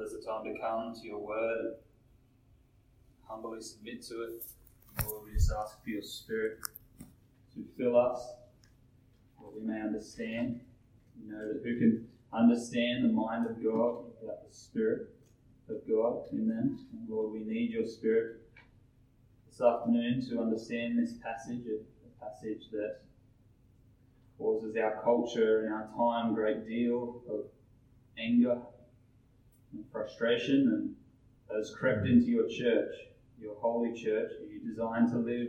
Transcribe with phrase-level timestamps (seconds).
[0.00, 1.74] there's a time to come to your word and
[3.28, 4.44] humbly submit to it.
[5.06, 6.58] Lord, we just ask for your spirit
[7.54, 8.32] to fill us,
[9.38, 10.60] that we may understand.
[11.22, 15.10] You know that who can understand the mind of God without the spirit
[15.68, 16.86] of God in them?
[16.92, 18.40] And Lord, we need your spirit
[19.50, 23.00] this afternoon to understand this passage, a passage that
[24.38, 27.40] causes our culture and our time a great deal of
[28.18, 28.56] anger
[29.72, 32.94] and frustration and has crept into your church,
[33.40, 34.30] your holy church.
[34.48, 35.48] You designed to live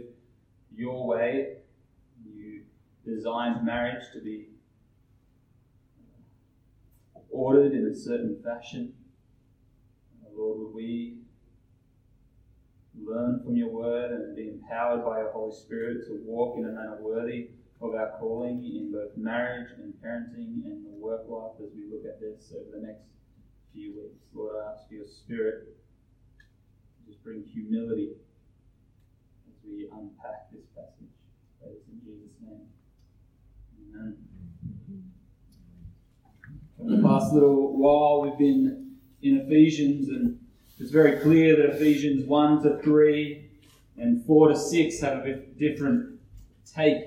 [0.75, 1.57] your way.
[2.25, 2.61] You
[3.05, 4.47] designed marriage to be
[7.30, 8.94] ordered in a certain fashion.
[10.35, 11.17] Lord, would we
[12.99, 16.72] learn from your word and be empowered by your Holy Spirit to walk in a
[16.72, 17.49] manner worthy
[17.81, 22.05] of our calling in both marriage and parenting and the work life as we look
[22.05, 23.03] at this over the next
[23.73, 24.25] few weeks.
[24.34, 28.11] Lord, I ask your Spirit to just bring humility
[29.47, 31.11] as we unpack this passage.
[31.61, 32.67] Pray this in Jesus' name.
[33.94, 34.17] Amen.
[36.77, 40.39] For the past little while, we've been in Ephesians, and
[40.80, 43.49] it's very clear that Ephesians 1 to 3
[43.97, 46.19] and 4 to 6 have a bit different
[46.66, 47.03] take.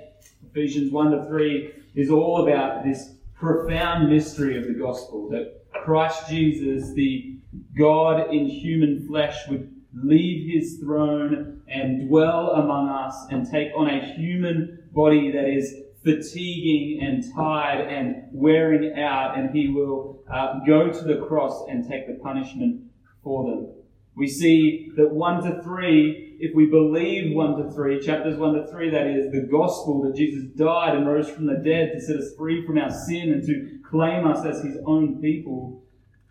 [0.50, 6.28] Ephesians 1 to 3 is all about this profound mystery of the gospel that Christ
[6.28, 7.38] Jesus, the
[7.76, 13.88] God in human flesh, would leave his throne and dwell among us and take on
[13.88, 20.60] a human body that is fatiguing and tired and wearing out, and he will uh,
[20.66, 22.82] go to the cross and take the punishment
[23.22, 23.72] for them.
[24.16, 28.66] We see that 1 to 3, if we believe 1 to 3, chapters 1 to
[28.66, 32.16] 3, that is the gospel that Jesus died and rose from the dead to set
[32.16, 35.84] us free from our sin and to claim us as his own people,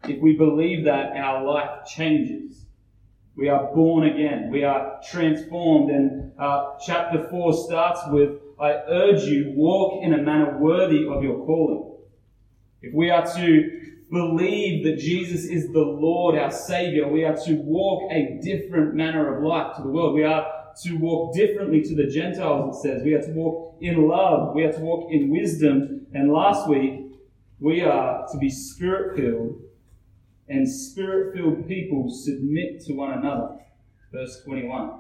[0.04, 2.66] if we believe that, our life changes.
[3.38, 4.50] We are born again.
[4.52, 5.90] We are transformed.
[5.90, 11.24] And uh, chapter 4 starts with I urge you, walk in a manner worthy of
[11.24, 11.98] your calling.
[12.82, 17.54] If we are to believe that Jesus is the Lord, our Savior, we are to
[17.56, 20.16] walk a different manner of life to the world.
[20.16, 20.46] We are
[20.84, 23.04] to walk differently to the Gentiles, it says.
[23.04, 24.54] We are to walk in love.
[24.54, 26.08] We are to walk in wisdom.
[26.14, 27.03] And last week,
[27.60, 29.62] we are to be spirit filled,
[30.48, 33.58] and spirit filled people submit to one another.
[34.12, 35.00] Verse 21.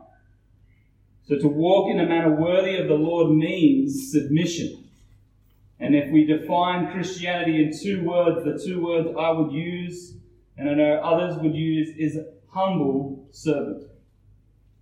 [1.23, 4.83] So to walk in a manner worthy of the Lord means submission.
[5.79, 10.15] And if we define Christianity in two words, the two words I would use,
[10.57, 13.83] and I know others would use, is humble servant.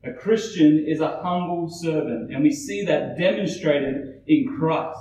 [0.03, 4.99] A Christian is a humble servant, and we see that demonstrated in Christ,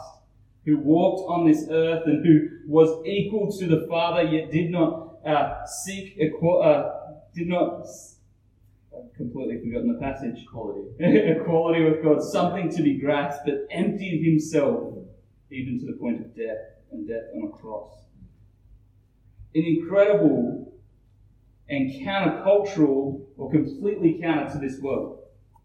[0.70, 5.16] who walked on this earth and who was equal to the Father, yet did not
[5.26, 7.86] uh, seek equal, uh, did not.
[8.96, 10.44] I've completely forgotten the passage.
[10.44, 10.88] Equality.
[11.00, 14.94] Equality with God, something to be grasped, but emptied himself
[15.50, 16.58] even to the point of death
[16.92, 17.90] and death on a cross.
[19.54, 20.72] An incredible
[21.68, 25.18] and countercultural or completely counter to this world.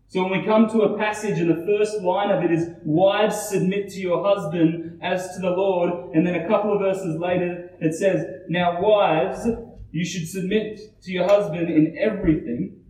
[0.08, 3.50] So when we come to a passage and the first line of it is, Wives,
[3.50, 7.72] submit to your husband as to the Lord, and then a couple of verses later
[7.82, 9.48] it says, Now, wives,
[9.92, 12.82] you should submit to your husband in everything,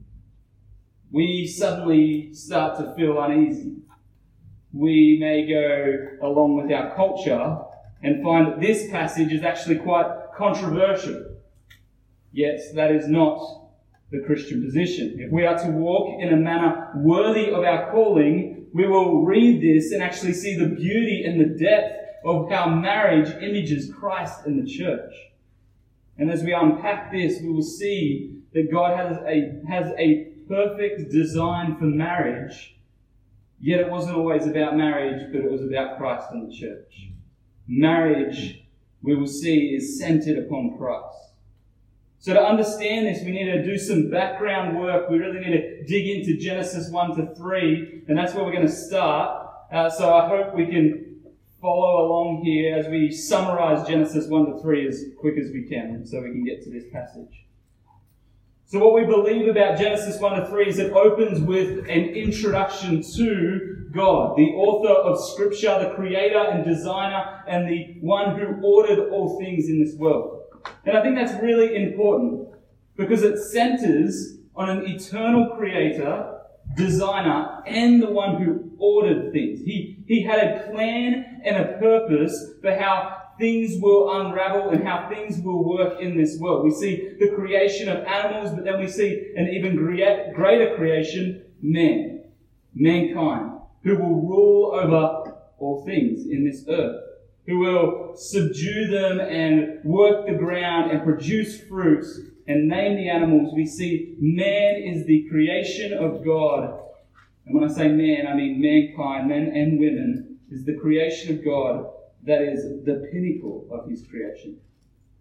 [1.11, 3.77] we suddenly start to feel uneasy
[4.75, 7.57] we may go along with our culture
[8.03, 10.05] and find that this passage is actually quite
[10.37, 11.37] controversial.
[12.33, 13.64] Yet that is not
[14.19, 15.15] the Christian position.
[15.19, 19.61] If we are to walk in a manner worthy of our calling, we will read
[19.61, 24.63] this and actually see the beauty and the depth of how marriage images Christ in
[24.63, 25.13] the church.
[26.17, 31.11] And as we unpack this, we will see that God has a, has a perfect
[31.11, 32.75] design for marriage
[33.59, 37.09] Yet it wasn't always about marriage, but it was about Christ and the church.
[37.67, 38.63] Marriage,
[39.01, 41.24] we will see, is centered upon Christ.
[42.25, 45.11] So to understand this, we need to do some background work.
[45.11, 48.65] We really need to dig into Genesis 1 to 3, and that's where we're going
[48.65, 49.47] to start.
[49.71, 51.21] Uh, so I hope we can
[51.61, 56.03] follow along here as we summarize Genesis 1 to 3 as quick as we can,
[56.03, 57.45] so we can get to this passage.
[58.65, 63.03] So, what we believe about Genesis 1 to 3 is it opens with an introduction
[63.17, 69.11] to God, the author of Scripture, the creator and designer, and the one who ordered
[69.11, 70.34] all things in this world.
[70.85, 72.49] And I think that's really important
[72.95, 76.39] because it centers on an eternal creator,
[76.75, 79.59] designer, and the one who ordered things.
[79.61, 85.09] He, he had a plan and a purpose for how things will unravel and how
[85.09, 86.63] things will work in this world.
[86.63, 92.23] We see the creation of animals, but then we see an even greater creation, man,
[92.73, 97.01] mankind, who will rule over all things in this earth,
[97.45, 103.53] who will subdue them and work the ground and produce fruits and name the animals.
[103.55, 106.79] We see man is the creation of God.
[107.45, 111.45] And when I say man, I mean mankind, men and women, is the creation of
[111.45, 111.87] God
[112.23, 114.57] that is the pinnacle of his creation.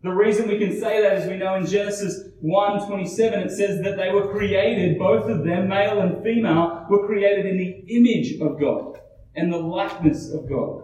[0.02, 3.96] The reason we can say that is we know in Genesis 1:27 it says that
[3.96, 8.60] they were created, both of them, male and female, were created in the image of
[8.60, 9.00] God
[9.34, 10.83] and the likeness of God.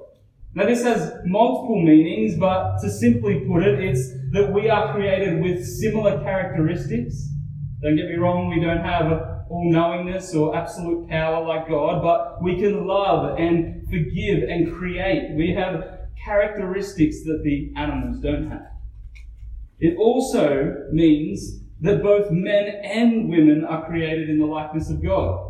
[0.55, 5.41] Now this has multiple meanings, but to simply put it, it's that we are created
[5.41, 7.29] with similar characteristics.
[7.83, 9.13] Don't get me wrong, we don't have
[9.49, 15.37] all knowingness or absolute power like God, but we can love and forgive and create.
[15.37, 18.67] We have characteristics that the animals don't have.
[19.79, 25.50] It also means that both men and women are created in the likeness of God.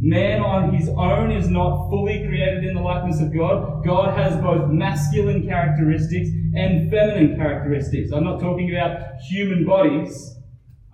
[0.00, 3.84] Man on his own is not fully created in the likeness of God.
[3.84, 8.12] God has both masculine characteristics and feminine characteristics.
[8.12, 10.36] I'm not talking about human bodies.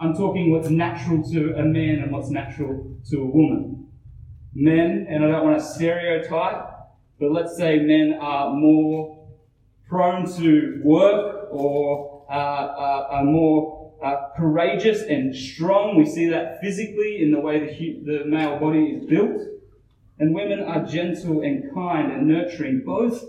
[0.01, 3.89] I'm talking what's natural to a man and what's natural to a woman.
[4.55, 6.67] Men, and I don't want to stereotype,
[7.21, 9.29] but let's say men are more
[9.87, 13.74] prone to work or uh, uh, are more
[14.05, 15.97] uh, courageous and strong.
[15.97, 19.41] We see that physically in the way the, the male body is built.
[20.19, 22.83] And women are gentle and kind and nurturing.
[22.85, 23.25] Both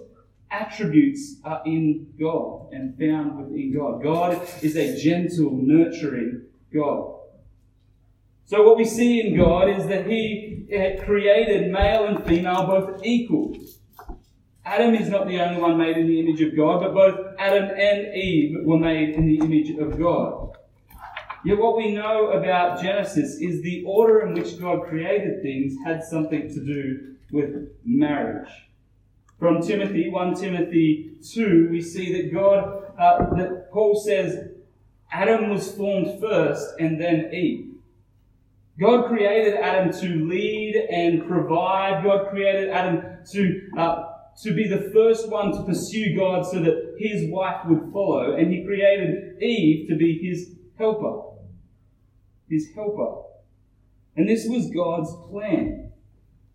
[0.51, 4.03] attributes are in God and found within God.
[4.03, 6.43] God is a gentle, nurturing
[6.73, 7.19] God.
[8.45, 10.67] So what we see in God is that He
[11.03, 13.57] created male and female both equal.
[14.65, 17.69] Adam is not the only one made in the image of God, but both Adam
[17.69, 20.44] and Eve were made in the image of God.
[21.45, 26.03] Yet what we know about Genesis is the order in which God created things had
[26.03, 28.49] something to do with marriage.
[29.37, 34.53] From Timothy, 1 Timothy 2, we see that God, uh, that Paul says,
[35.11, 37.75] Adam was formed first and then Eve.
[38.79, 42.03] God created Adam to lead and provide.
[42.03, 43.03] God created Adam
[43.33, 44.03] to, uh,
[44.41, 48.35] to be the first one to pursue God so that his wife would follow.
[48.35, 51.34] And he created Eve to be his helper.
[52.49, 53.23] His helper.
[54.15, 55.91] And this was God's plan.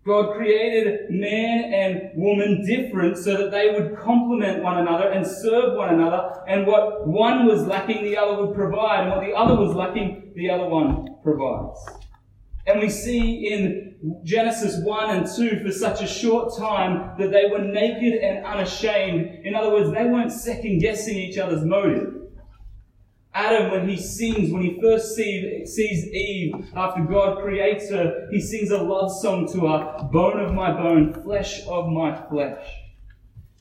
[0.07, 5.77] God created man and woman different so that they would complement one another and serve
[5.77, 6.43] one another.
[6.49, 9.03] And what one was lacking, the other would provide.
[9.03, 11.79] And what the other was lacking, the other one provides.
[12.67, 17.47] And we see in Genesis 1 and 2 for such a short time that they
[17.51, 19.45] were naked and unashamed.
[19.45, 22.20] In other words, they weren't second guessing each other's motive.
[23.33, 28.41] Adam, when he sings, when he first see, sees Eve after God creates her, he
[28.41, 32.67] sings a love song to her, bone of my bone, flesh of my flesh.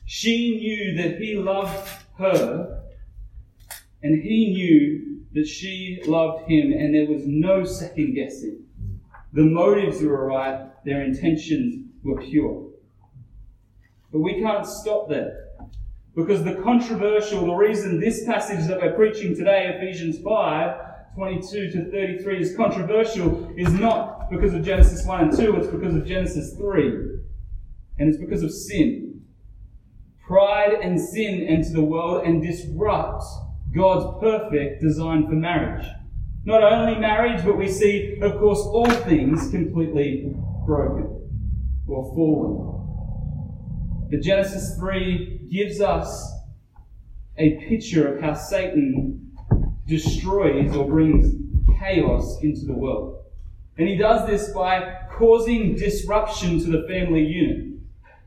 [0.06, 1.88] She knew that he loved
[2.18, 2.82] her,
[4.02, 8.64] and he knew that she loved him, and there was no second guessing.
[9.32, 12.70] The motives were right, their intentions were pure.
[14.10, 15.49] But we can't stop there.
[16.14, 21.90] Because the controversial, the reason this passage that we're preaching today, Ephesians 5, 22 to
[21.90, 26.54] 33, is controversial is not because of Genesis 1 and 2, it's because of Genesis
[26.56, 26.84] 3.
[27.98, 29.22] And it's because of sin.
[30.26, 33.22] Pride and sin enter the world and disrupt
[33.74, 35.86] God's perfect design for marriage.
[36.44, 40.34] Not only marriage, but we see, of course, all things completely
[40.66, 41.28] broken
[41.86, 42.70] or fallen.
[44.10, 46.32] The Genesis 3 gives us
[47.36, 49.32] a picture of how Satan
[49.86, 51.34] destroys or brings
[51.78, 53.24] chaos into the world.
[53.76, 57.66] And he does this by causing disruption to the family unit.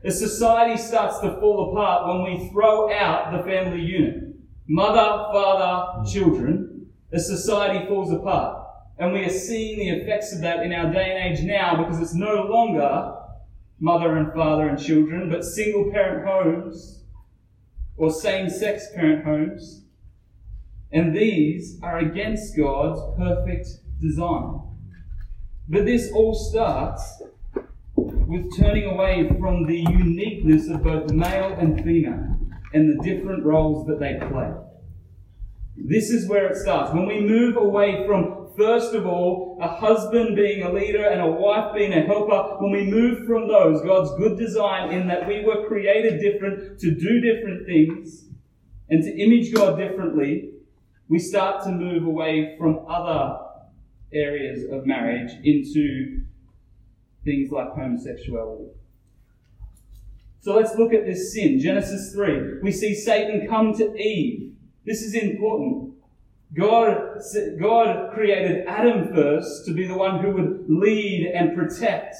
[0.04, 4.34] A society starts to fall apart when we throw out the family unit.
[4.66, 6.86] Mother, father, children.
[7.12, 8.66] A society falls apart.
[8.98, 12.00] And we are seeing the effects of that in our day and age now because
[12.00, 13.14] it's no longer
[13.80, 17.03] mother and father and children, but single parent homes
[17.96, 19.84] or same sex parent homes.
[20.92, 23.68] And these are against God's perfect
[24.00, 24.60] design.
[25.68, 27.22] But this all starts
[27.96, 32.36] with turning away from the uniqueness of both male and female
[32.72, 34.52] and the different roles that they play.
[35.76, 36.92] This is where it starts.
[36.92, 41.26] When we move away from First of all, a husband being a leader and a
[41.30, 45.44] wife being a helper, when we move from those, God's good design in that we
[45.44, 48.26] were created different to do different things,
[48.88, 50.50] and to image God differently,
[51.08, 53.40] we start to move away from other
[54.12, 56.20] areas of marriage into
[57.24, 58.70] things like homosexuality.
[60.40, 61.58] So let's look at this sin.
[61.58, 62.60] Genesis 3.
[62.62, 64.52] We see Satan come to Eve.
[64.84, 65.93] This is important.
[66.54, 67.20] God,
[67.60, 72.14] God created Adam first to be the one who would lead and protect.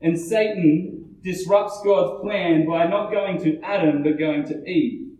[0.00, 5.12] And Satan disrupts God's plan by not going to Adam, but going to Eve.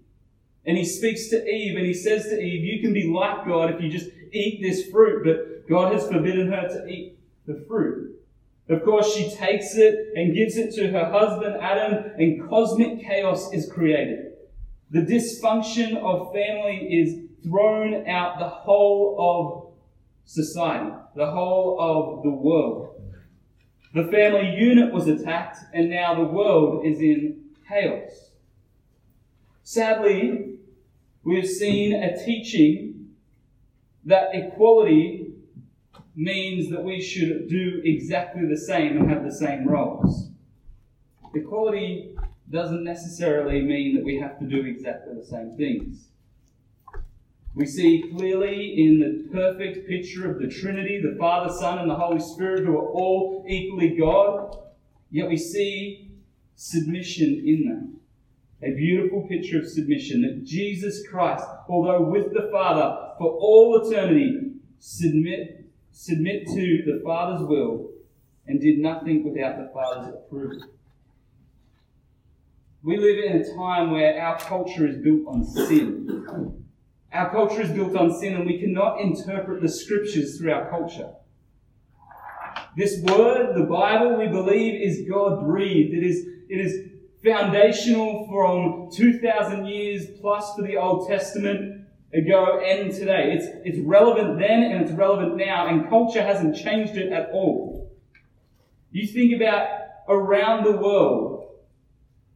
[0.67, 3.75] And he speaks to Eve and he says to Eve, You can be like God
[3.75, 8.17] if you just eat this fruit, but God has forbidden her to eat the fruit.
[8.69, 13.53] Of course, she takes it and gives it to her husband Adam, and cosmic chaos
[13.53, 14.33] is created.
[14.91, 19.75] The dysfunction of family is thrown out the whole of
[20.25, 22.89] society, the whole of the world.
[23.95, 28.31] The family unit was attacked, and now the world is in chaos.
[29.63, 30.55] Sadly,
[31.25, 33.11] we have seen a teaching
[34.05, 35.35] that equality
[36.15, 40.31] means that we should do exactly the same and have the same roles.
[41.35, 42.15] Equality
[42.51, 46.09] doesn't necessarily mean that we have to do exactly the same things.
[47.55, 51.95] We see clearly in the perfect picture of the Trinity, the Father, Son, and the
[51.95, 54.57] Holy Spirit, who are all equally God,
[55.11, 56.13] yet we see
[56.57, 57.97] submission in them.
[58.63, 64.53] A beautiful picture of submission that Jesus Christ, although with the Father for all eternity,
[64.79, 67.91] submit, submit to the Father's will
[68.47, 70.63] and did nothing without the Father's approval.
[72.83, 76.62] We live in a time where our culture is built on sin.
[77.13, 81.11] Our culture is built on sin, and we cannot interpret the scriptures through our culture.
[82.77, 85.95] This word, the Bible, we believe is God breathed.
[85.95, 86.89] It is, it is
[87.23, 93.35] foundational from 2,000 years plus for the Old Testament ago and today.
[93.37, 97.91] It's, it's relevant then and it's relevant now, and culture hasn't changed it at all.
[98.91, 99.69] You think about
[100.09, 101.47] around the world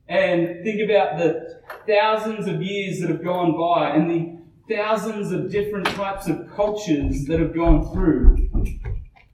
[0.09, 4.36] and think about the thousands of years that have gone by and the
[4.69, 8.51] thousands of different types of cultures that have gone through,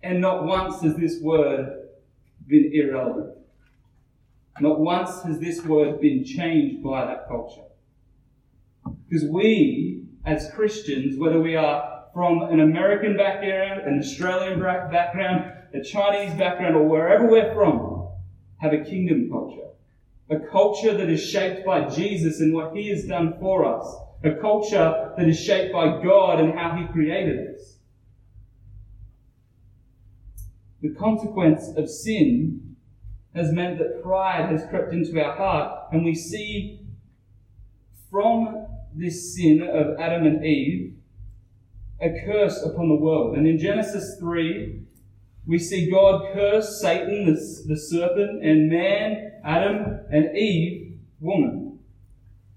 [0.03, 1.89] and not once has this word
[2.47, 3.39] been irrelevant.
[4.61, 7.62] Not once has this word been changed by that culture.
[9.09, 15.83] Because we, as Christians, whether we are from an American background, an Australian background, a
[15.83, 18.09] Chinese background, or wherever we're from,
[18.59, 19.69] have a kingdom culture.
[20.31, 24.33] A culture that is shaped by Jesus and what He has done for us a
[24.41, 27.76] culture that is shaped by God and how He created us.
[30.81, 32.76] The consequence of sin
[33.35, 36.81] has meant that pride has crept into our heart, and we see
[38.11, 40.95] from this sin of Adam and Eve
[42.00, 43.37] a curse upon the world.
[43.37, 44.83] And in Genesis 3,
[45.47, 51.62] we see God curse Satan, the, the serpent, and man, Adam, and Eve, woman.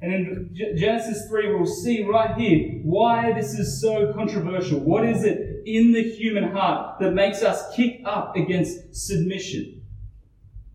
[0.05, 4.79] And in Genesis 3, we'll see right here why this is so controversial.
[4.79, 9.81] What is it in the human heart that makes us kick up against submission?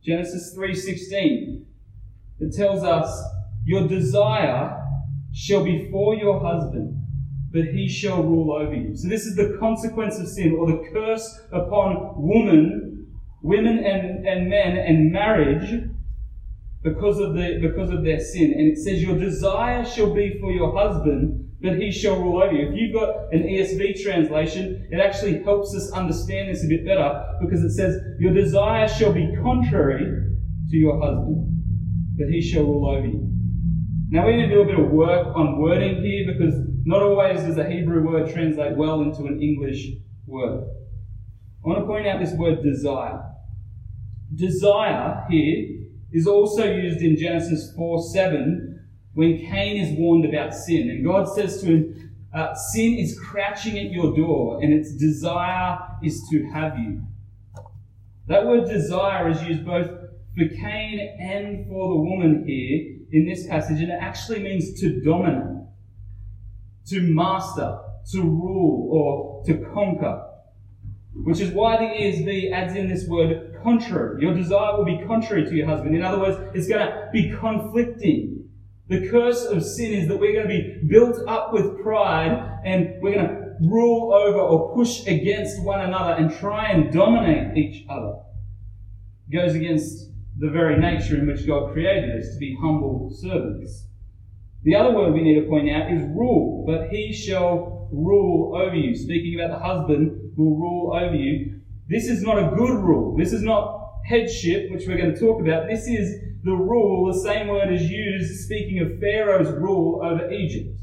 [0.02, 1.64] Genesis 3:16.
[2.40, 3.08] It tells us,
[3.64, 4.76] "Your desire
[5.32, 6.96] shall be for your husband,
[7.52, 10.82] but he shall rule over you." So this is the consequence of sin, or the
[10.92, 13.06] curse upon woman,
[13.42, 15.89] women and, and men, and marriage
[16.82, 18.54] because of, the, because of their sin.
[18.56, 22.52] And it says, Your desire shall be for your husband, but he shall rule over
[22.52, 22.68] you.
[22.68, 27.37] If you've got an ESV translation, it actually helps us understand this a bit better
[27.40, 30.06] because it says, Your desire shall be contrary
[30.70, 31.62] to your husband,
[32.16, 33.26] but he shall rule over you.
[34.08, 37.42] Now we need to do a bit of work on wording here because not always
[37.42, 39.87] does a Hebrew word translate well into an English
[40.26, 40.64] word.
[41.62, 43.22] I want to point out this word desire.
[44.34, 45.79] Desire here
[46.12, 50.90] is also used in Genesis 4 7 when Cain is warned about sin.
[50.90, 55.79] And God says to him, uh, Sin is crouching at your door, and its desire
[56.02, 57.02] is to have you.
[58.29, 63.47] That word desire is used both for Cain and for the woman here in this
[63.47, 65.67] passage, and it actually means to dominate,
[66.87, 67.79] to master,
[68.12, 70.26] to rule, or to conquer.
[71.12, 74.23] Which is why the ESV adds in this word contrary.
[74.23, 75.95] Your desire will be contrary to your husband.
[75.95, 78.49] In other words, it's going to be conflicting.
[78.88, 82.95] The curse of sin is that we're going to be built up with pride and
[83.00, 87.87] we're going to rule over or push against one another and try and dominate each
[87.88, 88.14] other.
[89.29, 93.87] It goes against the very nature in which God created us to be humble servants.
[94.62, 98.75] The other word we need to point out is rule, but he shall rule over
[98.75, 98.95] you.
[98.97, 101.60] Speaking about the husband will rule over you.
[101.90, 103.16] This is not a good rule.
[103.16, 105.68] This is not headship, which we're going to talk about.
[105.68, 110.78] This is the rule, the same word is used speaking of Pharaoh's rule over Egypt.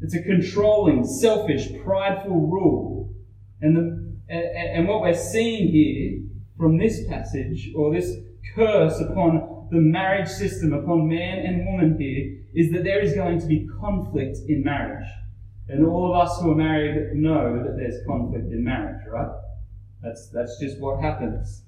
[0.00, 3.14] It's a controlling, selfish, prideful rule.
[3.60, 6.22] And, the, and, what we're seeing here
[6.56, 8.16] from this passage, or this
[8.54, 13.38] curse upon the marriage system, upon man and woman here, is that there is going
[13.38, 15.06] to be conflict in marriage.
[15.68, 19.28] And all of us who are married know that there's conflict in marriage, right?
[20.02, 21.62] That's, that's just what happens.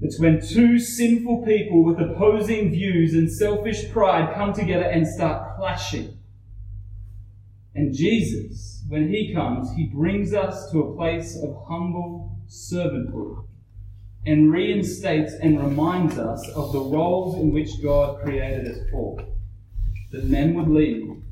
[0.00, 5.56] It's when two sinful people with opposing views and selfish pride come together and start
[5.56, 6.18] clashing.
[7.74, 13.44] And Jesus, when He comes, He brings us to a place of humble servanthood
[14.24, 19.18] and reinstates and reminds us of the roles in which God created us for.
[20.12, 21.22] That men would lead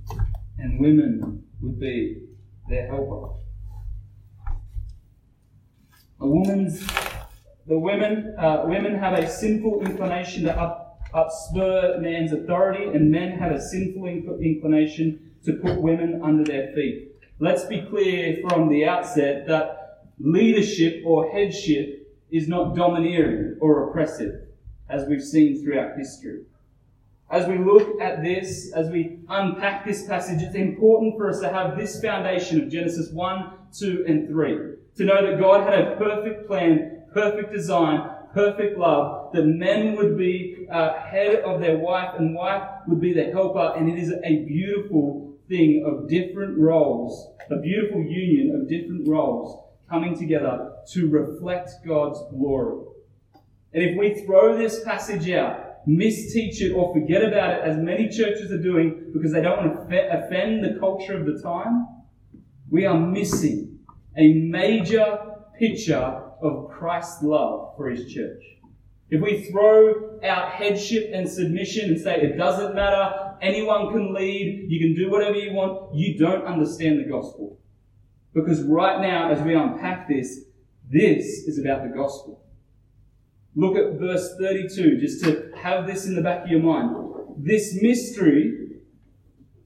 [0.58, 2.22] and women would be
[2.68, 3.45] their helper.
[6.18, 6.86] A woman's,
[7.66, 13.38] the women, uh, women have a sinful inclination to up, upspur man's authority, and men
[13.38, 17.12] have a sinful inclination to put women under their feet.
[17.38, 24.40] Let's be clear from the outset that leadership or headship is not domineering or oppressive,
[24.88, 26.44] as we've seen throughout history.
[27.30, 31.48] As we look at this, as we unpack this passage, it's important for us to
[31.50, 34.75] have this foundation of Genesis 1, 2, and 3.
[34.96, 40.16] To know that God had a perfect plan, perfect design, perfect love, that men would
[40.16, 44.12] be uh, head of their wife and wife would be the helper, and it is
[44.24, 51.08] a beautiful thing of different roles, a beautiful union of different roles coming together to
[51.08, 52.86] reflect God's glory.
[53.74, 58.08] And if we throw this passage out, misteach it, or forget about it, as many
[58.08, 61.86] churches are doing because they don't want to offend the culture of the time,
[62.70, 63.75] we are missing
[64.16, 65.18] a major
[65.58, 68.42] picture of Christ's love for his church.
[69.08, 74.66] If we throw out headship and submission and say it doesn't matter, anyone can lead,
[74.68, 77.58] you can do whatever you want, you don't understand the gospel.
[78.34, 80.40] Because right now, as we unpack this,
[80.90, 82.42] this is about the gospel.
[83.54, 86.94] Look at verse 32, just to have this in the back of your mind.
[87.38, 88.80] This mystery,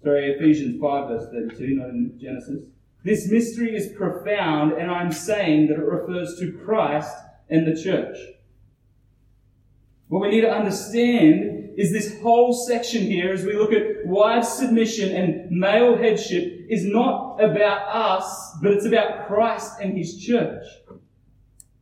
[0.05, 2.63] sorry, Ephesians 5, verse 32, not in Genesis.
[3.03, 7.17] This mystery is profound, and I'm saying that it refers to Christ
[7.49, 8.17] and the church.
[10.09, 14.49] What we need to understand is this whole section here, as we look at wives'
[14.49, 20.65] submission and male headship, is not about us, but it's about Christ and his church.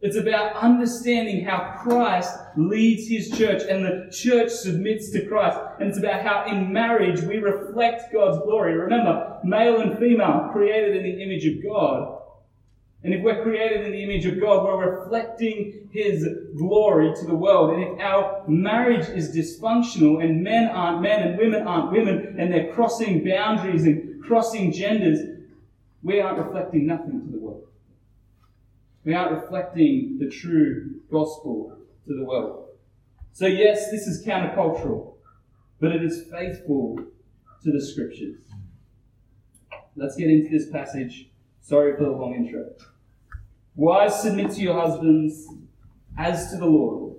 [0.01, 5.59] It's about understanding how Christ leads his church and the church submits to Christ.
[5.81, 8.75] And it's about how in marriage we reflect God's glory.
[8.75, 12.15] Remember, male and female created in the image of God.
[13.03, 17.35] And if we're created in the image of God, we're reflecting His glory to the
[17.35, 17.75] world.
[17.75, 22.53] And if our marriage is dysfunctional and men aren't men and women aren't women and
[22.53, 25.21] they're crossing boundaries and crossing genders,
[26.03, 27.68] we aren't reflecting nothing to the world.
[29.09, 32.67] We aren't reflecting the true gospel to the world.
[33.33, 35.15] So, yes, this is countercultural,
[35.81, 36.99] but it is faithful
[37.65, 38.37] to the scriptures.
[39.97, 41.31] Let's get into this passage.
[41.63, 42.67] Sorry for the long intro.
[43.77, 45.43] Wives, submit to your husbands
[46.19, 47.15] as to the Lord.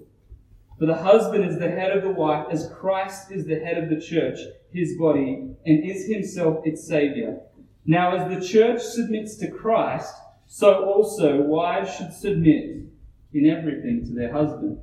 [0.78, 3.90] For the husband is the head of the wife, as Christ is the head of
[3.90, 4.38] the church,
[4.72, 7.42] his body, and is himself its Saviour.
[7.88, 10.14] Now, as the church submits to Christ,
[10.52, 12.82] so also wives should submit
[13.34, 14.80] in everything to their husband.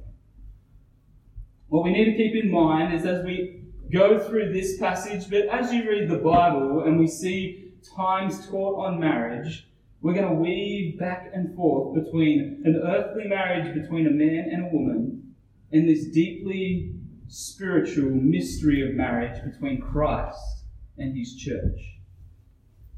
[1.67, 5.47] What we need to keep in mind is as we go through this passage, but
[5.49, 9.69] as you read the Bible and we see times taught on marriage,
[10.01, 14.67] we're going to weave back and forth between an earthly marriage between a man and
[14.67, 15.35] a woman
[15.73, 16.95] and this deeply
[17.27, 20.65] spiritual mystery of marriage between Christ
[20.97, 21.96] and his church.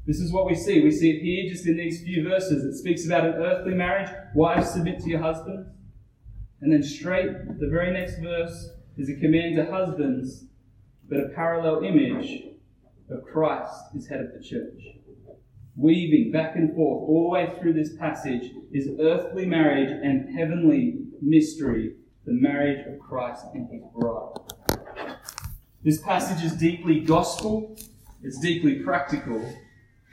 [0.09, 0.81] This is what we see.
[0.81, 2.63] We see it here just in these few verses.
[2.63, 4.09] It speaks about an earthly marriage.
[4.33, 5.69] Wives, submit to your husbands.
[6.61, 10.45] And then straight, the very next verse is a command to husbands,
[11.07, 12.41] but a parallel image
[13.11, 14.81] of Christ as head of the church.
[15.75, 21.01] Weaving back and forth all the way through this passage is earthly marriage and heavenly
[21.21, 21.93] mystery,
[22.25, 24.33] the marriage of Christ and his bride.
[25.83, 27.77] This passage is deeply gospel,
[28.23, 29.47] it's deeply practical,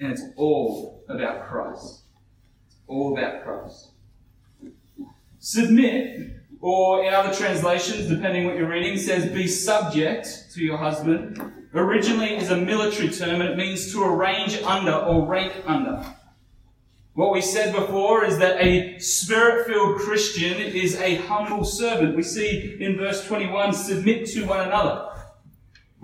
[0.00, 2.02] and it's all about Christ.
[2.66, 3.90] It's all about Christ.
[5.38, 11.40] Submit or in other translations, depending what you're reading, says be subject to your husband,
[11.74, 16.04] originally is a military term and it means to arrange under or rank under.
[17.14, 22.14] What we said before is that a spirit filled Christian is a humble servant.
[22.14, 25.15] We see in verse 21 submit to one another.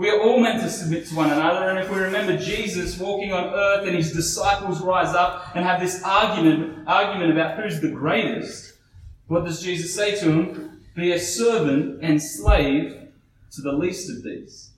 [0.03, 3.33] We are all meant to submit to one another, and if we remember Jesus walking
[3.33, 7.93] on earth and his disciples rise up and have this argument, argument about who's the
[7.93, 8.79] greatest,
[9.29, 10.83] what does Jesus say to him?
[10.97, 13.11] Be a servant and slave
[13.53, 14.73] to the least of these.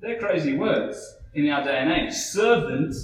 [0.00, 0.98] They're crazy words
[1.34, 2.14] in our day and age.
[2.14, 2.94] Servant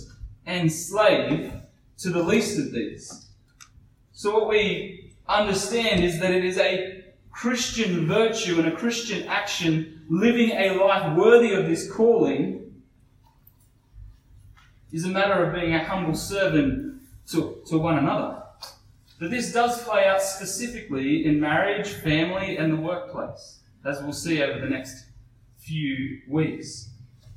[0.47, 1.53] and slave
[1.99, 3.27] to the least of these.
[4.13, 9.94] So what we understand is that it is a Christian virtue and a Christian action,
[10.09, 12.61] living a life worthy of this calling,
[14.93, 18.43] is a matter of being a humble servant to, to one another.
[19.19, 24.43] But this does play out specifically in marriage, family, and the workplace, as we'll see
[24.43, 25.07] over the next
[25.59, 26.91] few weeks.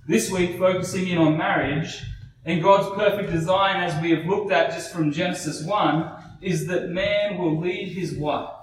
[0.08, 2.04] This week, focusing in on marriage
[2.46, 6.90] and God's perfect design, as we have looked at just from Genesis 1, is that
[6.90, 8.54] man will lead his wife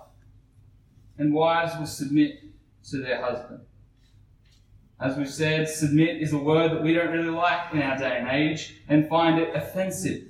[1.19, 2.41] and wives will submit
[2.91, 3.61] to their husband.
[5.05, 8.17] As we've said, submit is a word that we don't really like in our day
[8.17, 10.23] and age and find it offensive.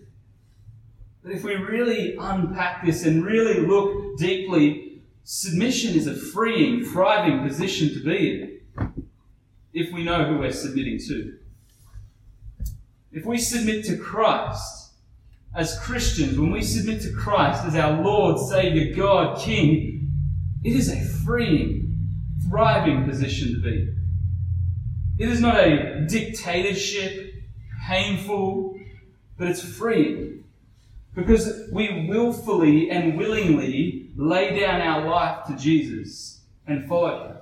[1.23, 7.47] But if we really unpack this and really look deeply, submission is a freeing, thriving
[7.47, 9.07] position to be in
[9.73, 11.39] if we know who we're submitting to.
[13.13, 14.91] If we submit to Christ
[15.55, 20.11] as Christians, when we submit to Christ as our Lord, Savior, God, King,
[20.65, 21.97] it is a freeing,
[22.49, 23.95] thriving position to be.
[25.19, 27.35] It is not a dictatorship,
[27.87, 28.79] painful,
[29.39, 30.45] but it's freeing.
[31.15, 37.37] Because we willfully and willingly lay down our life to Jesus and follow Him.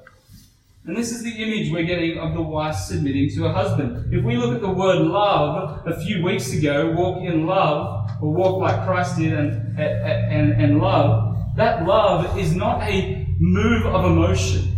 [0.84, 4.12] And this is the image we're getting of the wife submitting to her husband.
[4.12, 8.32] If we look at the word love a few weeks ago, walk in love, or
[8.32, 14.04] walk like Christ did and, and, and love, that love is not a move of
[14.04, 14.71] emotion.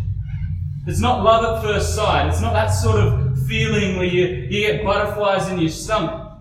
[0.87, 2.29] It's not love at first sight.
[2.29, 6.33] It's not that sort of feeling where you, you get butterflies in your stomach.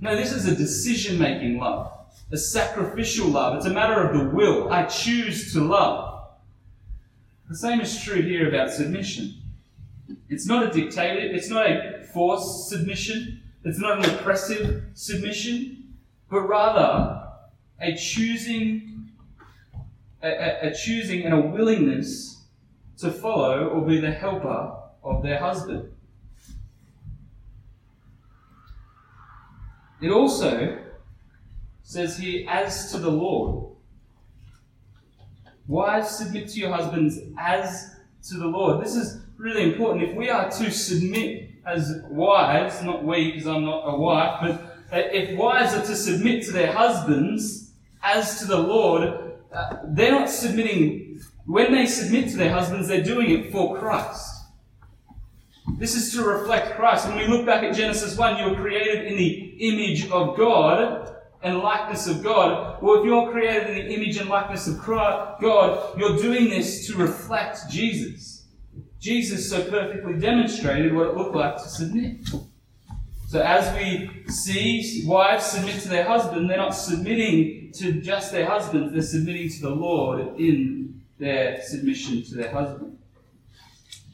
[0.00, 1.92] No, this is a decision making love,
[2.32, 3.56] a sacrificial love.
[3.56, 4.72] It's a matter of the will.
[4.72, 6.28] I choose to love.
[7.48, 9.34] The same is true here about submission.
[10.30, 15.94] It's not a dictator, it's not a forced submission, it's not an oppressive submission,
[16.30, 17.22] but rather
[17.80, 19.10] a choosing,
[20.22, 22.31] a, a, choosing and a willingness
[23.02, 24.72] to follow or be the helper
[25.04, 25.90] of their husband.
[30.00, 30.78] It also
[31.82, 33.76] says here, as to the Lord.
[35.68, 37.96] Wives, submit to your husbands as
[38.28, 38.84] to the Lord.
[38.84, 40.10] This is really important.
[40.10, 44.60] If we are to submit as wives, not we, because I'm not a wife,
[44.90, 49.02] but if wives are to submit to their husbands as to the Lord,
[49.52, 51.11] uh, they're not submitting,
[51.46, 54.28] when they submit to their husbands, they're doing it for Christ.
[55.78, 57.08] This is to reflect Christ.
[57.08, 61.16] When we look back at Genesis 1, you were created in the image of God
[61.42, 62.82] and likeness of God.
[62.82, 66.86] Well, if you're created in the image and likeness of Christ God, you're doing this
[66.86, 68.46] to reflect Jesus.
[69.00, 72.28] Jesus so perfectly demonstrated what it looked like to submit.
[73.26, 78.46] So as we see wives submit to their husband, they're not submitting to just their
[78.46, 82.98] husbands, they're submitting to the Lord in their submission to their husband.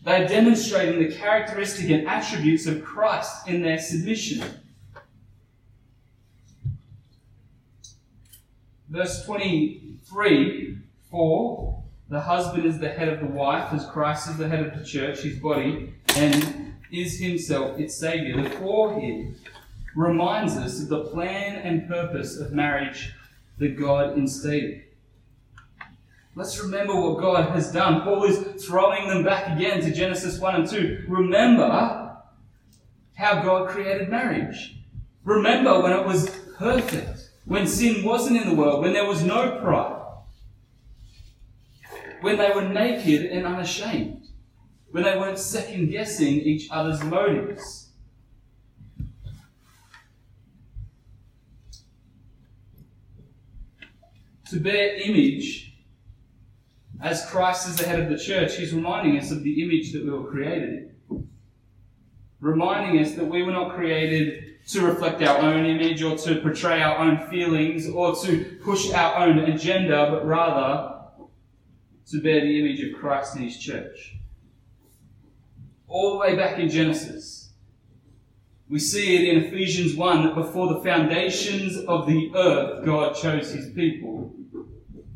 [0.04, 4.44] They're demonstrating the characteristic and attributes of Christ in their submission.
[8.90, 10.78] Verse 23
[11.10, 14.78] For the husband is the head of the wife, as Christ is the head of
[14.78, 18.42] the church, his body, and is himself its Saviour.
[18.42, 19.34] The for here
[19.96, 23.14] reminds us of the plan and purpose of marriage
[23.56, 24.82] that God instated.
[26.38, 28.02] Let's remember what God has done.
[28.02, 31.06] Paul is throwing them back again to Genesis 1 and 2.
[31.08, 32.16] Remember
[33.16, 34.76] how God created marriage.
[35.24, 39.58] Remember when it was perfect, when sin wasn't in the world, when there was no
[39.60, 40.00] pride,
[42.20, 44.28] when they were naked and unashamed,
[44.92, 47.88] when they weren't second guessing each other's motives.
[54.50, 55.67] To bear image
[57.00, 60.04] as Christ is the head of the church, he's reminding us of the image that
[60.04, 61.28] we were created in.
[62.40, 66.82] Reminding us that we were not created to reflect our own image or to portray
[66.82, 70.98] our own feelings or to push our own agenda, but rather
[72.10, 74.16] to bear the image of Christ in his church.
[75.86, 77.50] All the way back in Genesis,
[78.68, 83.50] we see it in Ephesians 1 that before the foundations of the earth, God chose
[83.50, 84.34] his people.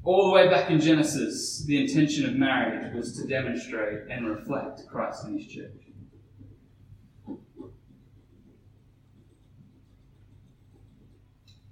[0.04, 4.82] All the way back in Genesis, the intention of marriage was to demonstrate and reflect
[4.88, 5.70] Christ in his church.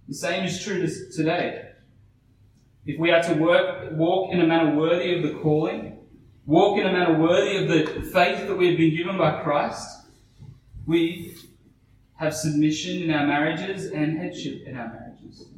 [0.07, 1.71] The same is true today.
[2.87, 5.99] If we are to work, walk in a manner worthy of the calling,
[6.47, 10.07] walk in a manner worthy of the faith that we have been given by Christ,
[10.87, 11.37] we
[12.15, 15.49] have submission in our marriages and headship in our marriages.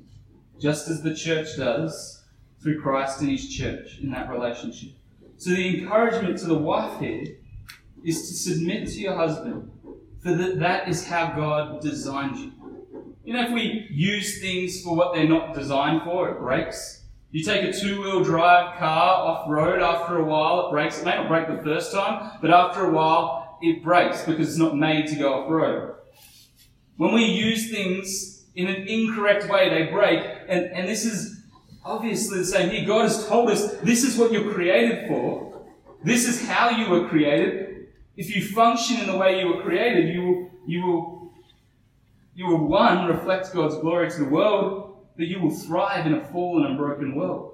[0.59, 2.22] Just as the church does
[2.63, 4.91] through Christ and His church in that relationship.
[5.37, 7.25] So the encouragement to the wife here
[8.05, 9.71] is to submit to your husband,
[10.23, 12.53] for that, that is how God designed you.
[13.25, 17.05] You know, if we use things for what they're not designed for, it breaks.
[17.31, 21.01] You take a two-wheel drive car off-road, after a while it breaks.
[21.01, 24.59] It may not break the first time, but after a while it breaks because it's
[24.59, 25.95] not made to go off-road.
[26.97, 30.25] When we use things in an incorrect way, they break.
[30.49, 31.42] And, and this is
[31.85, 32.87] obviously the same here.
[32.87, 35.65] God has told us this is what you're created for.
[36.05, 37.89] This is how you were created.
[38.17, 41.33] If you function in the way you were created, you will, you will,
[42.35, 46.25] you will one, reflect God's glory to the world, but you will thrive in a
[46.27, 47.53] fallen and broken world.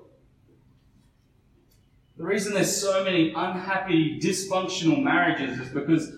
[2.16, 6.12] The reason there's so many unhappy, dysfunctional marriages is because,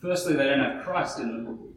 [0.00, 1.73] firstly, they don't have Christ in them.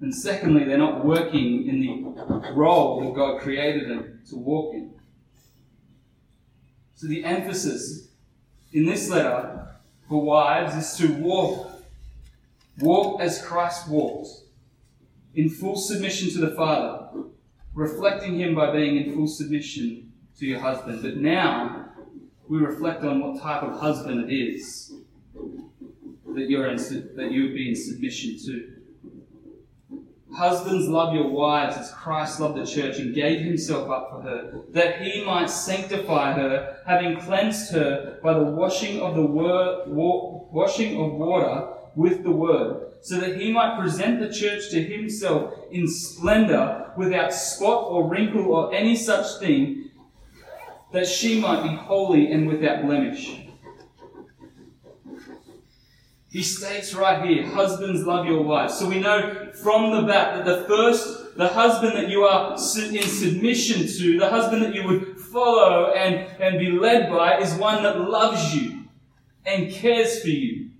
[0.00, 4.92] And secondly, they're not working in the role that God created them to walk in.
[6.94, 8.08] So the emphasis
[8.72, 9.68] in this letter
[10.08, 11.70] for wives is to walk.
[12.80, 14.28] Walk as Christ walked
[15.34, 17.08] in full submission to the Father,
[17.72, 21.02] reflecting Him by being in full submission to your husband.
[21.02, 21.88] But now
[22.48, 24.92] we reflect on what type of husband it is
[25.34, 28.73] that you're in, that you would be in submission to.
[30.36, 34.62] Husbands, love your wives as Christ loved the church and gave himself up for her,
[34.70, 41.00] that he might sanctify her, having cleansed her by the washing of the word, washing
[41.00, 45.86] of water with the word so that he might present the church to himself in
[45.86, 49.90] splendor, without spot or wrinkle or any such thing,
[50.90, 53.43] that she might be holy and without blemish.
[56.34, 58.76] He states right here, husbands love your wives.
[58.76, 62.58] So we know from the bat that the first, the husband that you are in
[62.58, 67.84] submission to, the husband that you would follow and, and be led by is one
[67.84, 68.82] that loves you
[69.46, 70.70] and cares for you.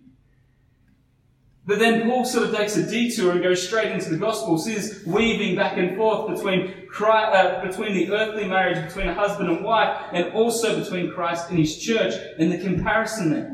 [1.65, 4.67] But then Paul sort of takes a detour and goes straight into the Gospels.
[4.67, 9.49] He's weaving back and forth between, Christ, uh, between the earthly marriage between a husband
[9.49, 13.54] and wife and also between Christ and his church and the comparison there.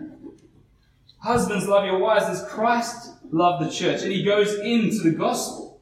[1.21, 4.03] Husbands, love your wives as Christ loved the church.
[4.03, 5.81] And he goes into the Gospel.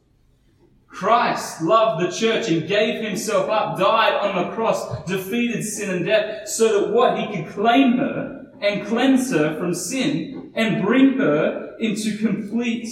[0.88, 6.06] Christ loved the church and gave himself up, died on the cross, defeated sin and
[6.06, 7.18] death, so that what?
[7.18, 12.88] He could claim her and cleanse her from sin and bring her into complete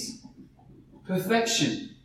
[1.05, 1.97] perfection.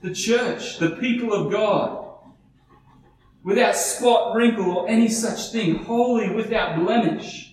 [0.00, 2.04] The church, the people of God,
[3.42, 7.45] without spot, wrinkle, or any such thing, holy, without blemish.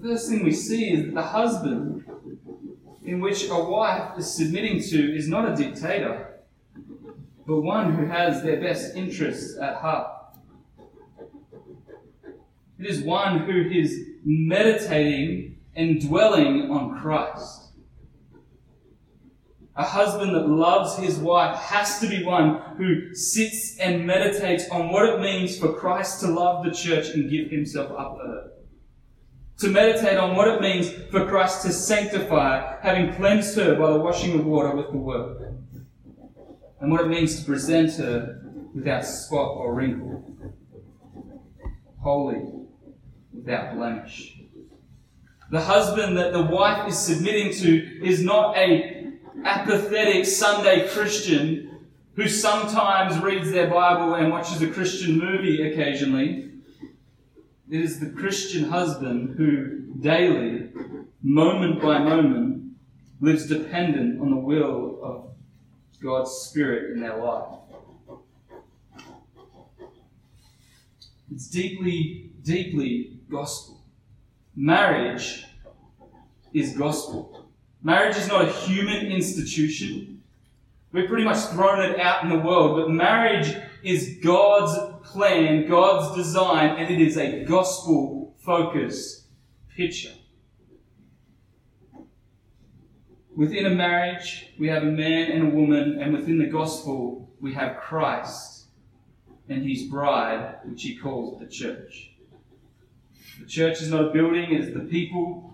[0.00, 2.04] The first thing we see is that the husband
[3.04, 6.40] in which a wife is submitting to is not a dictator,
[7.46, 10.10] but one who has their best interests at heart.
[12.78, 17.72] It is one who is meditating and dwelling on Christ.
[19.76, 24.90] A husband that loves his wife has to be one who sits and meditates on
[24.90, 28.49] what it means for Christ to love the church and give himself up for her.
[29.60, 33.98] To meditate on what it means for Christ to sanctify, having cleansed her by the
[33.98, 35.58] washing of water with the word.
[36.80, 38.40] And what it means to present her
[38.74, 40.24] without spot or wrinkle.
[41.98, 42.42] Holy
[43.34, 44.38] without blemish.
[45.50, 49.12] The husband that the wife is submitting to is not a
[49.44, 56.49] apathetic Sunday Christian who sometimes reads their Bible and watches a Christian movie occasionally.
[57.70, 60.70] It is the Christian husband who daily,
[61.22, 62.72] moment by moment,
[63.20, 65.30] lives dependent on the will of
[66.02, 67.58] God's Spirit in their life.
[71.32, 73.84] It's deeply, deeply gospel.
[74.56, 75.44] Marriage
[76.52, 77.46] is gospel.
[77.84, 80.24] Marriage is not a human institution.
[80.90, 83.54] We've pretty much thrown it out in the world, but marriage
[83.84, 89.26] is God's plan, God's design, and it is a gospel focused
[89.76, 90.14] picture.
[93.34, 97.54] Within a marriage, we have a man and a woman, and within the gospel, we
[97.54, 98.66] have Christ
[99.48, 102.12] and his bride, which he calls the church.
[103.40, 105.50] The church is not a building, it is the people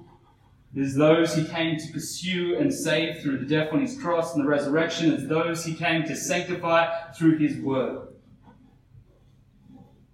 [0.76, 4.34] it is those he came to pursue and save through the death on his cross
[4.34, 5.10] and the resurrection.
[5.10, 8.08] It's those he came to sanctify through his word.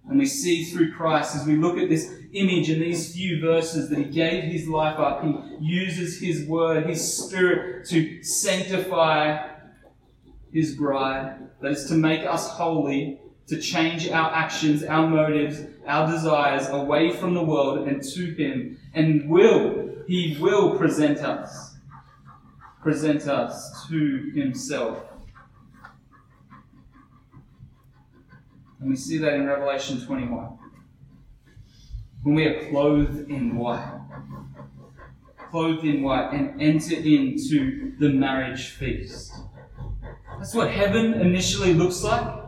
[0.09, 3.89] And we see through Christ as we look at this image and these few verses
[3.89, 5.23] that he gave his life up.
[5.23, 9.49] He uses his word, his spirit to sanctify
[10.51, 11.37] his bride.
[11.61, 17.11] That is to make us holy, to change our actions, our motives, our desires away
[17.11, 18.77] from the world and to him.
[18.93, 21.75] And will he will present us,
[22.81, 25.03] present us to Himself.
[28.83, 30.57] And we see that in Revelation 21.
[32.23, 33.97] When we are clothed in white,
[35.51, 39.31] clothed in white, and enter into the marriage feast.
[40.37, 42.41] That's what heaven initially looks like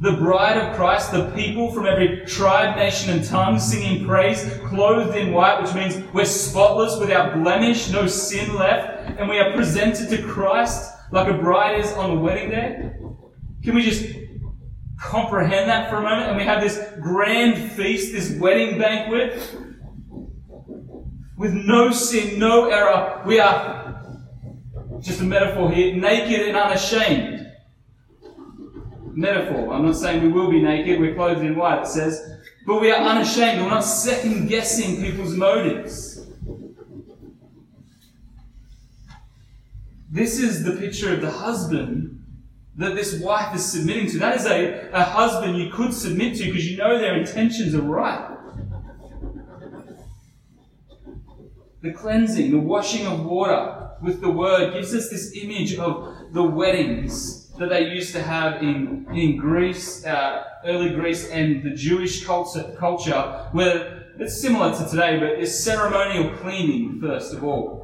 [0.00, 5.14] the bride of Christ, the people from every tribe, nation, and tongue singing praise, clothed
[5.14, 10.08] in white, which means we're spotless, without blemish, no sin left, and we are presented
[10.08, 12.92] to Christ like a bride is on the wedding day.
[13.62, 14.21] Can we just
[15.02, 16.28] comprehend that for a moment?
[16.28, 19.56] And we have this grand feast, this wedding banquet,
[21.36, 23.22] with no sin, no error.
[23.26, 24.00] We are,
[25.00, 27.50] just a metaphor here, naked and unashamed
[29.14, 29.74] metaphor.
[29.74, 32.90] I'm not saying we will be naked, we're clothed in white, it says, but we
[32.92, 33.60] are unashamed.
[33.60, 36.26] We're not second guessing people's motives.
[40.10, 42.21] This is the picture of the husband
[42.76, 44.18] that this wife is submitting to.
[44.18, 47.82] That is a, a husband you could submit to because you know their intentions are
[47.82, 48.28] right.
[51.82, 56.42] The cleansing, the washing of water with the word gives us this image of the
[56.42, 62.24] weddings that they used to have in, in Greece, uh, early Greece, and the Jewish
[62.24, 67.81] culture, culture, where it's similar to today, but it's ceremonial cleaning, first of all.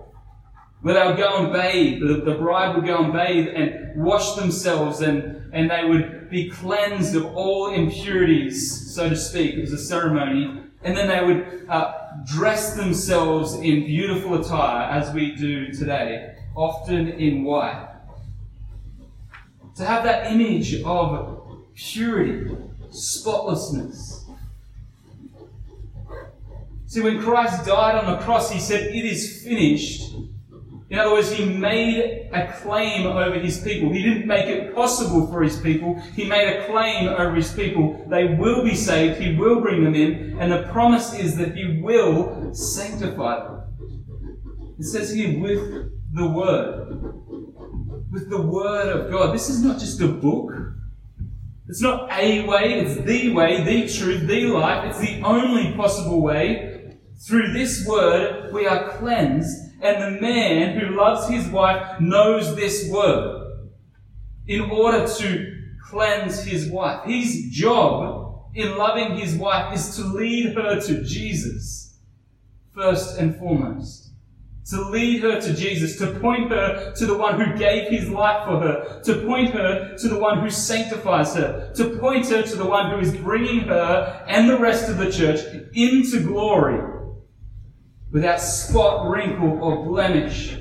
[0.81, 4.35] Where they would go and bathe, the, the bride would go and bathe and wash
[4.35, 9.55] themselves, and, and they would be cleansed of all impurities, so to speak.
[9.55, 10.63] It was a ceremony.
[10.83, 17.09] And then they would uh, dress themselves in beautiful attire, as we do today, often
[17.09, 17.89] in white
[19.79, 22.51] to have that image of purity,
[22.91, 24.25] spotlessness.
[26.87, 30.15] See, when Christ died on the cross, he said, It is finished.
[30.91, 33.93] In other words, he made a claim over his people.
[33.93, 36.01] He didn't make it possible for his people.
[36.17, 38.07] He made a claim over his people.
[38.09, 39.21] They will be saved.
[39.21, 40.39] He will bring them in.
[40.41, 43.63] And the promise is that he will sanctify them.
[44.79, 46.89] It says here, with the word
[48.11, 49.35] with the Word of God.
[49.35, 50.53] This is not just a book.
[51.69, 54.91] It's not a way, it's the way, the truth, the life.
[54.91, 56.97] It's the only possible way.
[57.27, 62.89] Through this Word, we are cleansed, and the man who loves his wife knows this
[62.91, 63.63] Word
[64.47, 67.05] in order to cleanse his wife.
[67.05, 71.99] His job in loving his wife is to lead her to Jesus,
[72.75, 74.09] first and foremost
[74.69, 78.45] to lead her to Jesus, to point her to the one who gave his life
[78.45, 82.57] for her, to point her to the one who sanctifies her, to point her to
[82.57, 85.41] the one who is bringing her and the rest of the church
[85.73, 86.98] into glory
[88.11, 90.57] without spot, wrinkle, or blemish,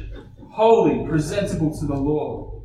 [0.51, 2.63] holy, presentable to the Lord.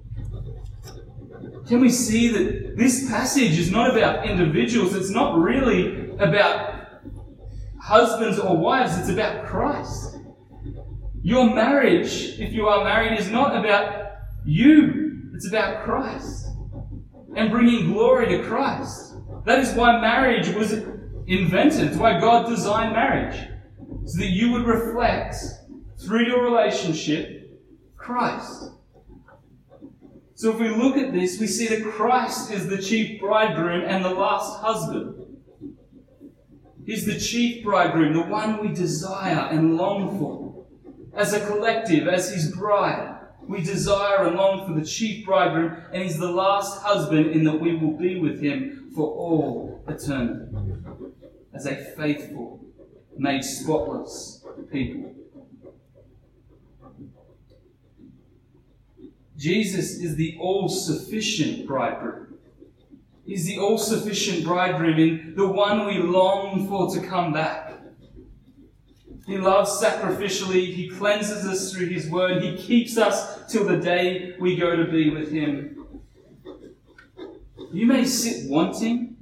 [1.67, 4.95] Can we see that this passage is not about individuals?
[4.95, 6.73] It's not really about
[7.81, 10.19] husbands or wives, it's about Christ.
[11.23, 14.13] Your marriage, if you are married, is not about
[14.45, 16.49] you, it's about Christ
[17.37, 19.15] and bringing glory to Christ.
[19.45, 20.73] That is why marriage was
[21.27, 21.89] invented.
[21.89, 23.49] It's why God designed marriage.
[24.05, 25.37] So that you would reflect
[25.99, 27.61] through your relationship
[27.97, 28.71] Christ.
[30.35, 34.05] So if we look at this, we see that Christ is the chief bridegroom and
[34.05, 35.39] the last husband.
[36.85, 40.67] He's the chief bridegroom, the one we desire and long for.
[41.15, 46.03] As a collective, as his bride, we desire and long for the chief bridegroom, and
[46.03, 50.57] he's the last husband in that we will be with him for all eternity.
[51.55, 52.62] As a faithful,
[53.17, 55.15] made spotless people.
[59.37, 62.39] Jesus is the all sufficient bridegroom.
[63.27, 67.73] He's the all sufficient bridegroom and the one we long for to come back.
[69.27, 70.73] He loves sacrificially.
[70.75, 72.43] He cleanses us through His word.
[72.43, 75.87] He keeps us till the day we go to be with Him.
[77.73, 79.17] You may sit wanting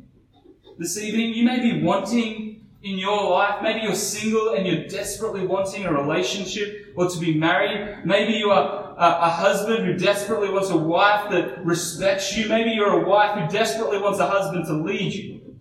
[0.79, 1.35] this evening.
[1.35, 2.50] You may be wanting
[2.83, 3.63] in your life.
[3.63, 8.05] Maybe you're single and you're desperately wanting a relationship or to be married.
[8.05, 12.49] Maybe you are a, a, husband who desperately wants a wife that respects you.
[12.49, 15.57] Maybe you're a wife who desperately wants a husband to lead you.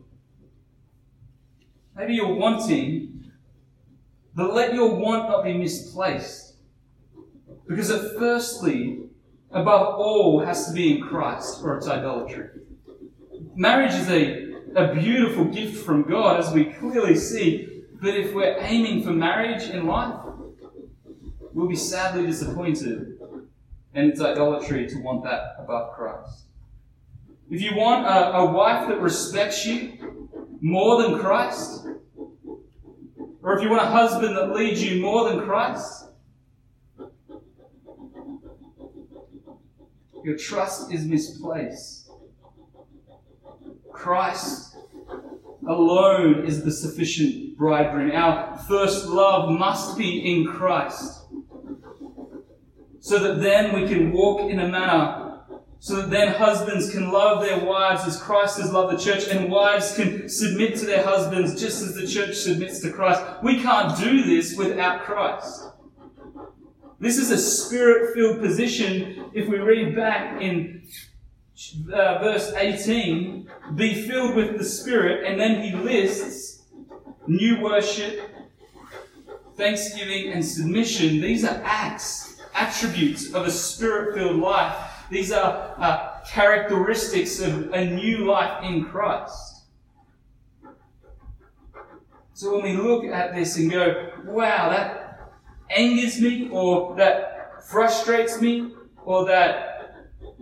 [1.95, 3.31] Maybe you're wanting,
[4.33, 6.53] but let your want not be misplaced.
[7.67, 9.01] Because it firstly,
[9.51, 12.49] above all, has to be in Christ or it's idolatry.
[13.55, 17.83] Marriage is a a beautiful gift from God, as we clearly see.
[18.01, 20.19] But if we're aiming for marriage in life,
[21.53, 23.19] we'll be sadly disappointed.
[23.93, 26.43] And it's idolatry to want that above Christ.
[27.49, 30.29] If you want a, a wife that respects you
[30.61, 31.87] more than Christ,
[33.41, 36.05] or if you want a husband that leads you more than Christ,
[40.23, 41.98] your trust is misplaced.
[43.99, 44.77] Christ
[45.67, 48.11] alone is the sufficient bridegroom.
[48.11, 51.25] Our first love must be in Christ.
[53.01, 55.41] So that then we can walk in a manner
[55.81, 59.49] so that then husbands can love their wives as Christ has loved the church, and
[59.49, 63.21] wives can submit to their husbands just as the church submits to Christ.
[63.41, 65.69] We can't do this without Christ.
[66.99, 69.31] This is a spirit filled position.
[69.33, 70.85] If we read back in
[71.93, 76.63] uh, verse 18, be filled with the Spirit, and then he lists
[77.27, 78.29] new worship,
[79.55, 81.21] thanksgiving, and submission.
[81.21, 84.75] These are acts, attributes of a spirit filled life.
[85.09, 89.63] These are uh, characteristics of a new life in Christ.
[92.33, 95.33] So when we look at this and go, wow, that
[95.69, 99.68] angers me, or that frustrates me, or that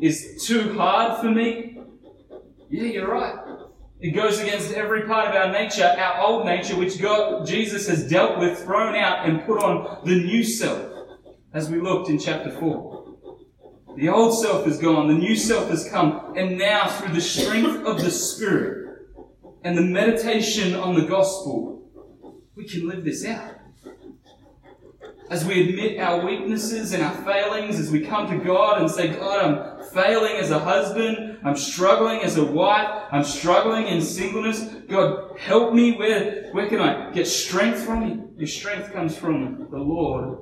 [0.01, 1.79] is too hard for me?
[2.69, 3.35] Yeah, you're right.
[3.99, 8.07] It goes against every part of our nature, our old nature, which God, Jesus has
[8.07, 10.91] dealt with, thrown out, and put on the new self,
[11.53, 12.97] as we looked in chapter 4.
[13.95, 17.83] The old self is gone, the new self has come, and now through the strength
[17.85, 19.07] of the Spirit
[19.63, 21.89] and the meditation on the gospel,
[22.55, 23.56] we can live this out
[25.29, 29.09] as we admit our weaknesses and our failings, as we come to God and say,
[29.09, 34.61] God, I'm failing as a husband, I'm struggling as a wife, I'm struggling in singleness.
[34.87, 35.97] God, help me.
[35.97, 38.33] Where, where can I get strength from you?
[38.37, 40.39] Your strength comes from the Lord,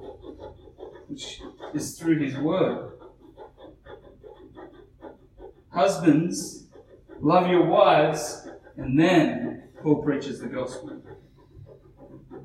[1.07, 1.41] which
[1.73, 2.91] is through His Word.
[5.69, 6.67] Husbands,
[7.19, 11.01] love your wives, and then Paul preaches the gospel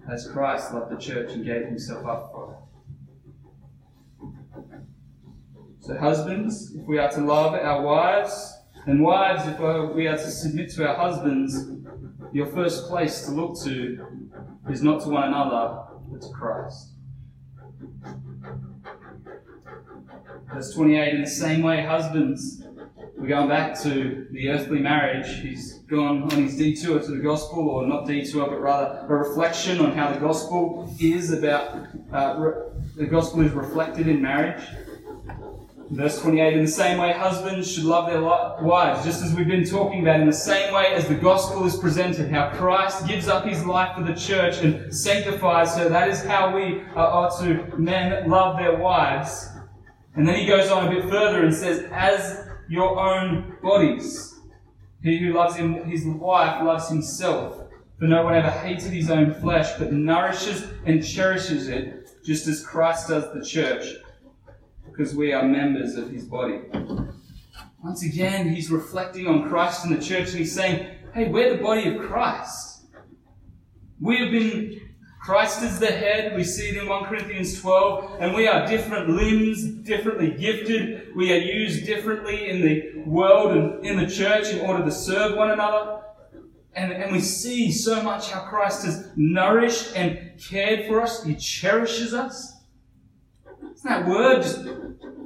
[0.09, 2.59] as Christ loved the church and gave himself up for it.
[5.81, 10.17] So, husbands, if we are to love our wives, and wives, if uh, we are
[10.17, 11.71] to submit to our husbands,
[12.33, 14.07] your first place to look to
[14.71, 16.93] is not to one another, but to Christ.
[20.53, 22.63] Verse 28 In the same way, husbands,
[23.21, 25.43] we're going back to the earthly marriage.
[25.43, 29.79] He's gone on his detour to the gospel, or not detour, but rather a reflection
[29.79, 34.63] on how the gospel is about, uh, re- the gospel is reflected in marriage.
[35.91, 39.67] Verse 28 In the same way, husbands should love their wives, just as we've been
[39.67, 43.45] talking about, in the same way as the gospel is presented, how Christ gives up
[43.45, 45.91] his life for the church and sanctifies her.
[45.91, 49.47] That is how we are to men love their wives.
[50.15, 54.39] And then he goes on a bit further and says, As your own bodies.
[55.03, 57.67] He who loves him, his wife loves himself.
[57.99, 62.65] For no one ever hated his own flesh, but nourishes and cherishes it, just as
[62.65, 63.85] Christ does the church,
[64.87, 66.61] because we are members of his body.
[67.83, 71.63] Once again, he's reflecting on Christ and the church, and he's saying, Hey, we're the
[71.63, 72.85] body of Christ.
[74.01, 74.80] We have been
[75.21, 76.35] Christ is the head.
[76.35, 78.17] We see it in 1 Corinthians 12.
[78.21, 81.15] And we are different limbs, differently gifted.
[81.15, 85.37] We are used differently in the world and in the church in order to serve
[85.37, 86.01] one another.
[86.75, 91.23] And, and we see so much how Christ has nourished and cared for us.
[91.23, 92.57] He cherishes us.
[93.61, 94.65] Doesn't that word just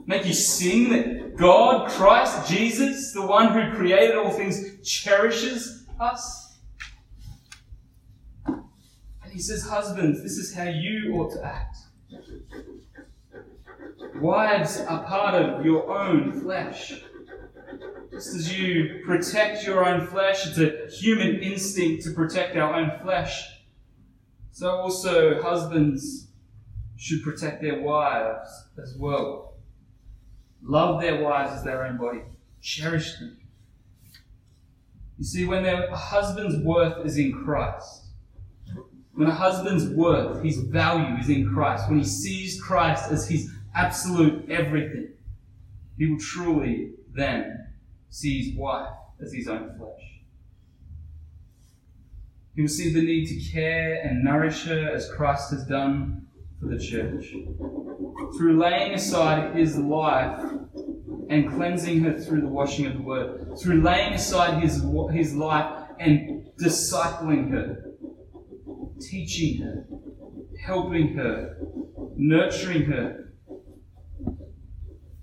[0.07, 6.44] make you sing that God, Christ, Jesus, the one who created all things, cherishes us?
[9.35, 11.77] He says, Husbands, this is how you ought to act.
[14.21, 16.93] wives are part of your own flesh.
[18.13, 22.93] Just as you protect your own flesh, it's a human instinct to protect our own
[23.03, 23.45] flesh.
[24.53, 26.29] So also husbands
[26.97, 29.55] should protect their wives as well.
[30.63, 32.23] Love their wives as their own body.
[32.63, 33.37] Cherish them.
[35.19, 38.04] You see, when their husband's worth is in Christ,
[39.15, 43.51] when a husband's worth, his value is in Christ, when he sees Christ as his
[43.75, 45.13] absolute everything,
[45.97, 47.69] he will truly then
[48.11, 48.91] see his wife
[49.21, 49.91] as his own flesh.
[52.57, 56.27] He will see the need to care and nourish her as Christ has done
[56.61, 57.33] for the church.
[58.37, 60.41] Through laying aside his life
[61.31, 65.89] and cleansing her through the washing of the word, through laying aside his, his life
[65.99, 67.84] and discipling her,
[69.01, 69.87] teaching her,
[70.65, 71.57] helping her,
[72.17, 73.33] nurturing her.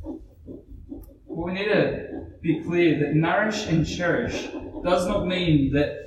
[0.03, 4.47] But we need to be clear that nourish and cherish
[4.83, 5.97] does not mean that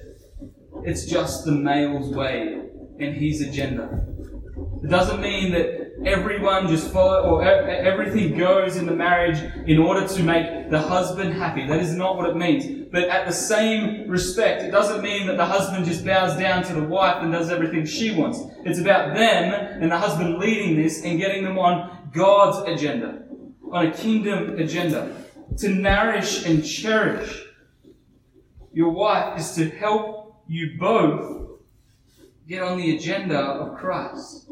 [0.85, 2.61] it's just the male's way
[2.99, 4.07] and his agenda.
[4.83, 10.07] It doesn't mean that everyone just follow, or everything goes in the marriage in order
[10.07, 11.67] to make the husband happy.
[11.67, 12.89] That is not what it means.
[12.91, 16.75] But at the same respect, it doesn't mean that the husband just bows down to
[16.75, 18.41] the wife and does everything she wants.
[18.65, 23.25] It's about them and the husband leading this and getting them on God's agenda,
[23.73, 25.17] on a kingdom agenda.
[25.59, 27.45] To nourish and cherish
[28.73, 31.61] your wife is to help you both
[32.49, 34.44] get on the agenda of Christ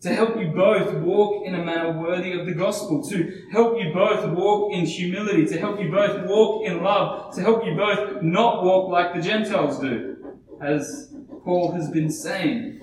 [0.00, 3.92] to help you both walk in a manner worthy of the gospel, to help you
[3.92, 8.22] both walk in humility, to help you both walk in love, to help you both
[8.22, 11.12] not walk like the Gentiles do, as
[11.44, 12.80] Paul has been saying.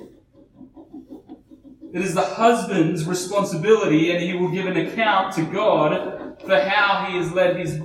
[1.94, 7.06] It is the husband's responsibility, and he will give an account to God for how
[7.06, 7.80] he has led his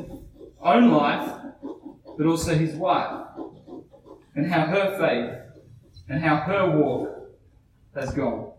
[0.61, 1.33] own life,
[2.19, 3.29] but also his wife,
[4.35, 5.37] and how her faith
[6.09, 7.31] and how her walk
[7.95, 8.53] has gone.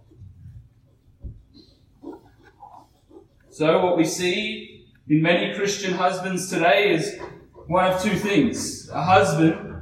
[3.51, 7.19] So, what we see in many Christian husbands today is
[7.67, 8.87] one of two things.
[8.87, 9.75] A husband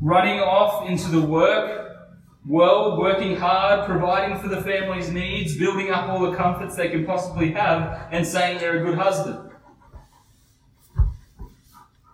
[0.00, 1.96] running off into the work
[2.44, 7.06] world, working hard, providing for the family's needs, building up all the comforts they can
[7.06, 9.48] possibly have, and saying they're a good husband.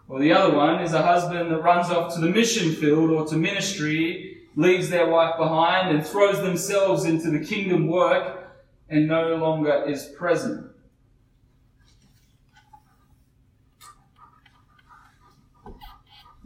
[0.08, 3.26] Or the other one is a husband that runs off to the mission field or
[3.28, 8.41] to ministry, leaves their wife behind, and throws themselves into the kingdom work
[8.92, 10.70] and no longer is present.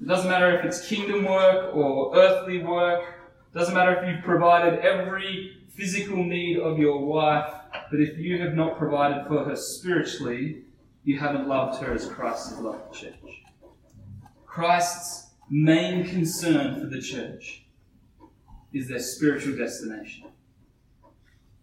[0.01, 3.03] It doesn't matter if it's kingdom work or earthly work.
[3.53, 7.53] It doesn't matter if you've provided every physical need of your wife,
[7.91, 10.63] but if you have not provided for her spiritually,
[11.03, 13.43] you haven't loved her as Christ has loved the church.
[14.47, 17.67] Christ's main concern for the church
[18.73, 20.29] is their spiritual destination.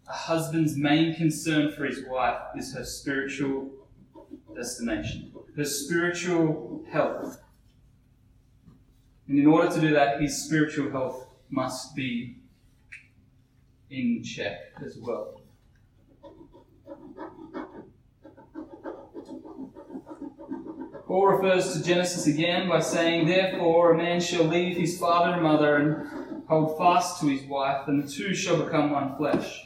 [0.08, 3.70] A husband's main concern for his wife is her spiritual
[4.54, 7.40] destination, her spiritual health.
[9.28, 12.36] And in order to do that, his spiritual health must be
[13.88, 15.40] in check as well.
[21.06, 25.42] Paul refers to Genesis again by saying, Therefore, a man shall leave his father and
[25.42, 29.64] mother and hold fast to his wife, and the two shall become one flesh.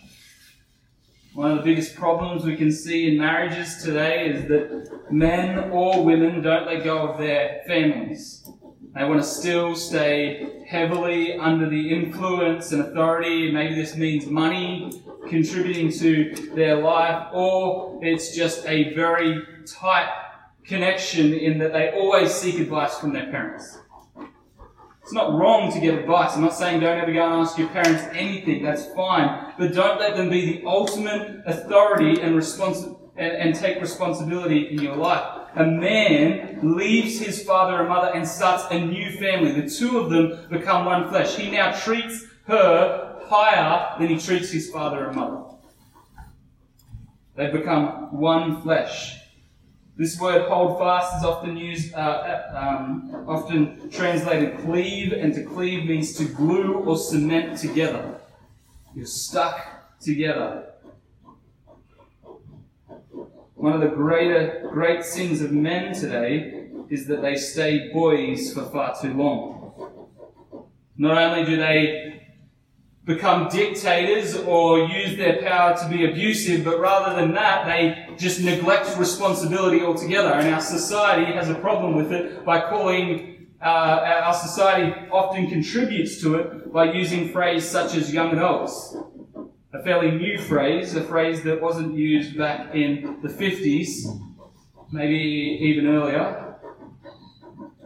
[1.39, 6.05] One of the biggest problems we can see in marriages today is that men or
[6.05, 8.51] women don't let go of their families.
[8.93, 13.53] They want to still stay heavily under the influence and authority.
[13.53, 20.13] Maybe this means money contributing to their life, or it's just a very tight
[20.65, 23.79] connection in that they always seek advice from their parents.
[25.05, 26.35] It's not wrong to get advice.
[26.35, 28.65] I'm not saying don't ever go and ask your parents anything.
[28.65, 29.48] That's fine.
[29.59, 34.97] But don't let them be the ultimate authority and, and, and take responsibility in your
[34.97, 35.49] life.
[35.57, 39.61] A man leaves his father and mother and starts a new family.
[39.61, 41.35] The two of them become one flesh.
[41.35, 45.43] He now treats her higher than he treats his father and mother.
[47.35, 49.17] They become one flesh.
[49.97, 55.43] This word hold fast is often used, uh, uh, um, often translated cleave, and to
[55.43, 58.18] cleave means to glue or cement together.
[58.95, 60.65] You're stuck together.
[63.55, 68.65] One of the greater, great sins of men today is that they stay boys for
[68.65, 69.99] far too long.
[70.97, 72.23] Not only do they
[73.05, 78.41] become dictators or use their power to be abusive, but rather than that, they just
[78.41, 80.29] neglect responsibility altogether.
[80.35, 86.21] And our society has a problem with it by calling, uh, our society often contributes
[86.21, 88.97] to it by using phrases such as young adults.
[89.73, 94.07] A fairly new phrase, a phrase that wasn't used back in the 50s,
[94.93, 96.55] maybe even earlier.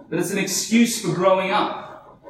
[0.09, 2.21] But it's an excuse for growing up.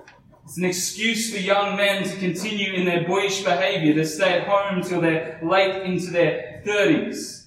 [0.44, 4.46] It's an excuse for young men to continue in their boyish behavior, to stay at
[4.46, 7.46] home until they're late into their 30s,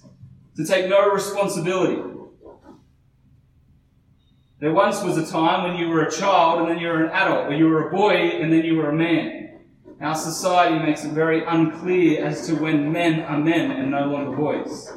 [0.57, 2.14] to take no responsibility.
[4.65, 7.11] There once was a time when you were a child and then you were an
[7.11, 9.59] adult, or you were a boy and then you were a man.
[10.01, 14.35] Our society makes it very unclear as to when men are men and no longer
[14.35, 14.91] boys.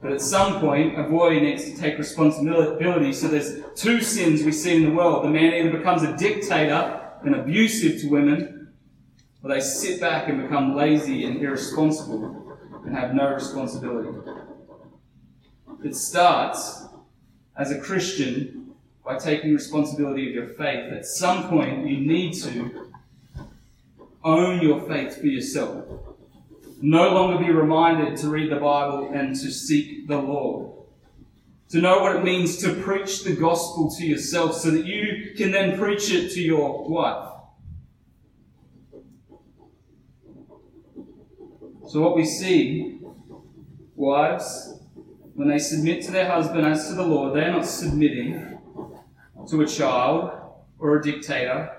[0.00, 3.12] But at some point, a boy needs to take responsibility.
[3.12, 5.26] So there's two sins we see in the world.
[5.26, 8.72] The man either becomes a dictator and abusive to women,
[9.44, 12.56] or they sit back and become lazy and irresponsible
[12.86, 14.18] and have no responsibility.
[15.84, 16.86] It starts
[17.54, 18.60] as a Christian
[19.04, 20.92] by taking responsibility of your faith.
[20.92, 22.90] At some point, you need to
[24.24, 25.84] own your faith for yourself.
[26.80, 30.72] No longer be reminded to read the Bible and to seek the Lord
[31.72, 35.50] to know what it means to preach the gospel to yourself so that you can
[35.50, 37.30] then preach it to your wife.
[41.88, 43.00] So, what we see,
[43.96, 44.80] wives,
[45.32, 48.51] when they submit to their husband as to the Lord, they are not submitting
[49.48, 50.30] to a child
[50.78, 51.70] or a dictator,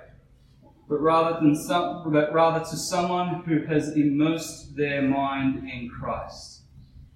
[0.90, 6.64] but rather, than some, but rather to someone who has immersed their mind in Christ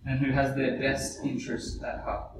[0.06, 2.32] and who has their best interest at heart.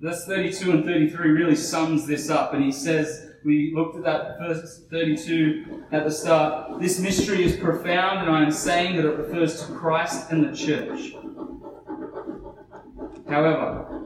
[0.00, 4.38] Verse 32 and 33 really sums this up, and he says, we looked at that
[4.38, 6.80] verse 32 at the start.
[6.80, 10.56] This mystery is profound, and I am saying that it refers to Christ and the
[10.56, 11.14] church.
[13.28, 13.99] However,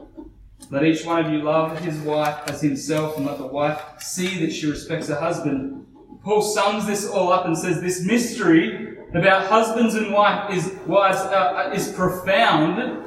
[0.69, 4.39] let each one of you love his wife as himself, and let the wife see
[4.45, 5.85] that she respects her husband.
[6.23, 11.19] Paul sums this all up and says this mystery about husbands and wife is, wives
[11.19, 13.05] uh, is profound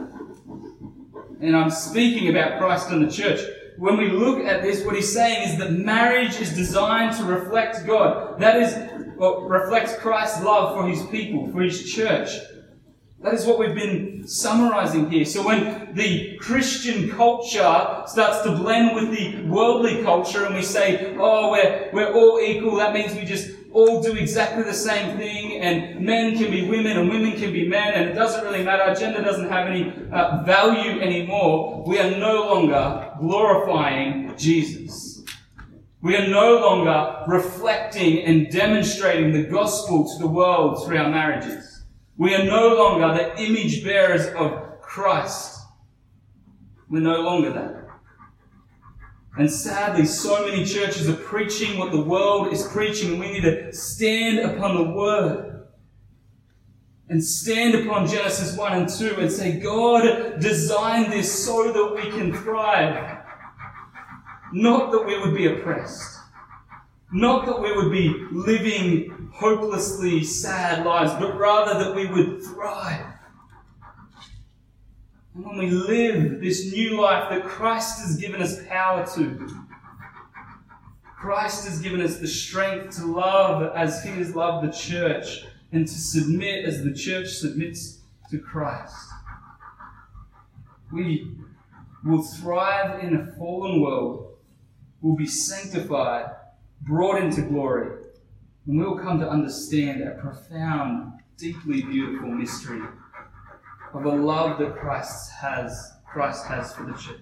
[1.41, 3.41] and I'm speaking about Christ and the church.
[3.77, 7.87] When we look at this, what he's saying is that marriage is designed to reflect
[7.87, 8.41] God.
[8.41, 8.75] That is
[9.17, 12.29] what reflects Christ's love for his people, for his church.
[13.21, 15.25] That is what we've been summarizing here.
[15.25, 21.17] So when the Christian culture starts to blend with the worldly culture and we say,
[21.19, 25.61] oh, we're, we're all equal, that means we just all do exactly the same thing,
[25.61, 28.95] and men can be women and women can be men, and it doesn't really matter.
[28.99, 31.85] Gender doesn't have any uh, value anymore.
[31.87, 35.23] We are no longer glorifying Jesus.
[36.01, 41.68] We are no longer reflecting and demonstrating the gospel to the world through our marriages.
[42.19, 45.61] We are no longer the image bearers of Christ.
[46.91, 47.89] We're no longer that.
[49.39, 53.43] And sadly, so many churches are preaching what the world is preaching, and we need
[53.43, 55.69] to stand upon the word
[57.09, 62.11] and stand upon Genesis 1 and 2 and say, God designed this so that we
[62.11, 63.23] can thrive.
[64.53, 66.19] Not that we would be oppressed.
[67.13, 73.07] Not that we would be living hopelessly sad lives, but rather that we would thrive.
[75.35, 79.65] And when we live this new life that Christ has given us power to,
[81.19, 85.87] Christ has given us the strength to love as He has loved the church and
[85.87, 88.01] to submit as the church submits
[88.31, 88.95] to Christ.
[90.93, 91.31] We
[92.05, 94.37] will thrive in a fallen world,
[95.03, 96.31] will be sanctified,
[96.83, 98.05] brought into glory,
[98.69, 102.83] and we will come to understand a profound, deeply beautiful mystery
[103.95, 107.17] of the love that Christ has, Christ has for the church.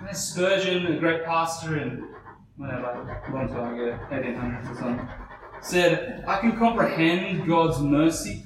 [0.00, 2.08] And Spurgeon, a great pastor in
[2.56, 5.08] whatever, long time ago, 1800s or something,
[5.60, 8.44] said, I can comprehend God's mercy.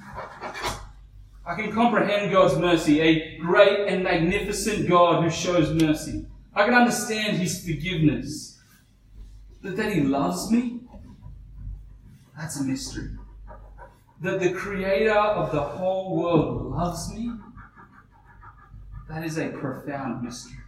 [1.47, 6.27] I can comprehend God's mercy, a great and magnificent God who shows mercy.
[6.55, 8.54] I can understand His forgiveness.
[9.65, 10.83] But that He loves me,
[12.37, 13.11] that's a mystery
[14.25, 17.31] that the creator of the whole world loves me,
[19.09, 20.59] that is a profound mystery.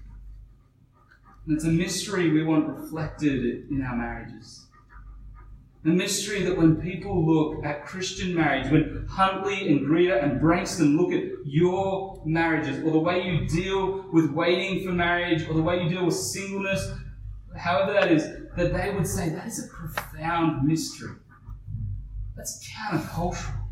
[1.46, 4.66] And it's a mystery we want reflected in our marriages.
[5.84, 10.98] The mystery that when people look at Christian marriage, when Huntlee and Greta and Branxton
[10.98, 15.62] look at your marriages, or the way you deal with waiting for marriage, or the
[15.62, 16.90] way you deal with singleness,
[17.56, 21.16] however that is, that they would say that is a profound mystery.
[22.36, 23.64] That's countercultural.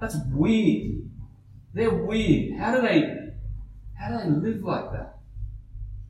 [0.00, 1.10] That's weird.
[1.72, 2.58] They're weird.
[2.58, 3.26] How do they
[3.94, 5.18] how do they live like that?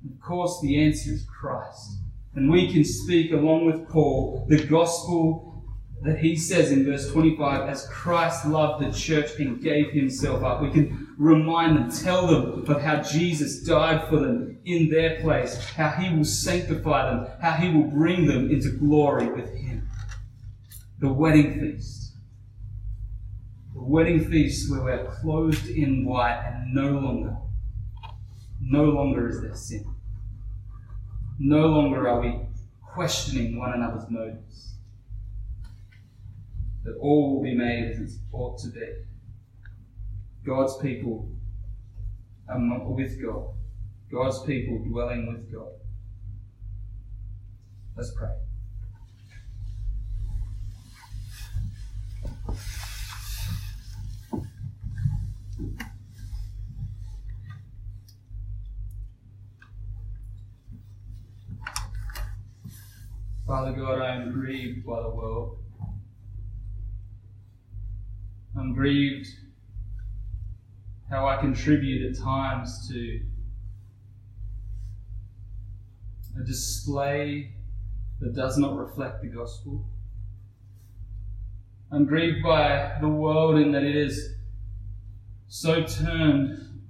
[0.04, 1.98] Of course, the answer is Christ.
[2.34, 5.45] And we can speak along with Paul the gospel
[6.06, 10.62] that he says in verse 25, as Christ loved the church and gave himself up.
[10.62, 15.56] We can remind them, tell them of how Jesus died for them in their place,
[15.70, 19.88] how he will sanctify them, how he will bring them into glory with him.
[21.00, 22.12] The wedding feast.
[23.74, 27.36] The wedding feast where we're clothed in white and no longer,
[28.60, 29.92] no longer is there sin.
[31.40, 32.38] No longer are we
[32.94, 34.75] questioning one another's motives
[36.86, 38.88] that all will be made as it ought to be.
[40.46, 41.28] God's people
[42.48, 42.58] are
[42.94, 43.48] with God.
[44.10, 45.72] God's people dwelling with God.
[47.96, 48.28] Let's pray.
[63.44, 65.65] Father God, I am grieved by the world.
[68.58, 69.28] I'm grieved
[71.10, 73.20] how I contribute at times to
[76.40, 77.52] a display
[78.20, 79.84] that does not reflect the gospel.
[81.92, 84.34] I'm grieved by the world in that it is
[85.48, 86.80] so turned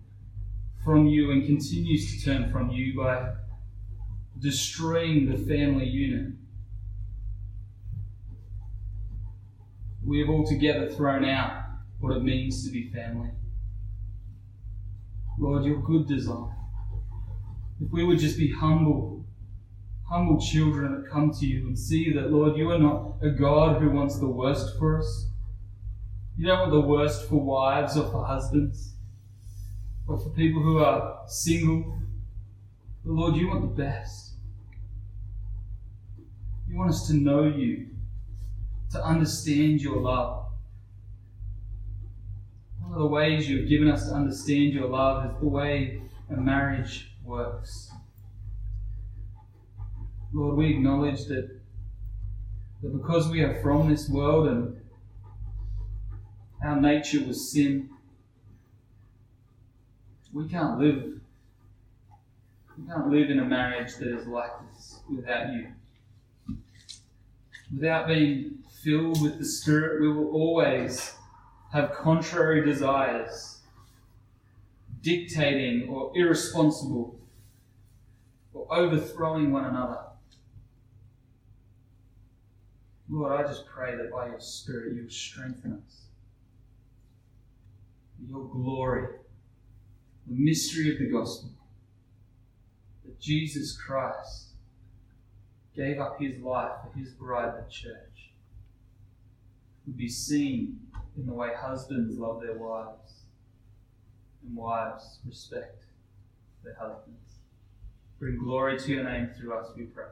[0.85, 3.33] from you and continues to turn from you by
[4.39, 6.33] destroying the family unit.
[10.07, 11.65] We have altogether thrown out
[11.99, 13.31] what it means to be family.
[15.39, 16.55] Lord, your good design.
[17.81, 19.25] If we would just be humble,
[20.09, 23.83] humble children that come to you and see that, Lord, you are not a God
[23.83, 25.27] who wants the worst for us.
[26.39, 28.95] You don't want the worst for wives or for husbands
[30.07, 31.99] or for people who are single.
[33.05, 34.35] But Lord, you want the best.
[36.69, 37.89] You want us to know you
[38.97, 40.47] to understand your love.
[42.81, 46.37] One of the ways you've given us to understand your love is the way a
[46.37, 47.91] marriage works.
[50.33, 51.51] Lord, we acknowledge that,
[52.83, 54.81] that because we are from this world and
[56.65, 57.91] our nature was sin,
[60.33, 61.21] we can't live.
[62.79, 65.69] We can't live in a marriage that is like this without you.
[67.75, 71.13] Without being filled with the Spirit, we will always
[71.73, 73.59] have contrary desires,
[75.03, 77.19] dictating or irresponsible,
[78.55, 79.99] or overthrowing one another.
[83.11, 86.03] Lord, I just pray that by your Spirit you will strengthen us.
[88.25, 89.09] Your glory,
[90.29, 91.51] the mystery of the gospel,
[93.05, 94.51] that Jesus Christ
[95.75, 98.16] gave up his life for his bride, the church,
[99.87, 100.81] would be seen
[101.17, 103.23] in the way husbands love their wives
[104.45, 105.85] and wives respect
[106.65, 107.39] their husbands.
[108.19, 110.05] Bring glory to your name through us, we pray.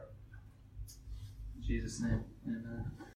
[1.57, 3.14] In Jesus' name, amen.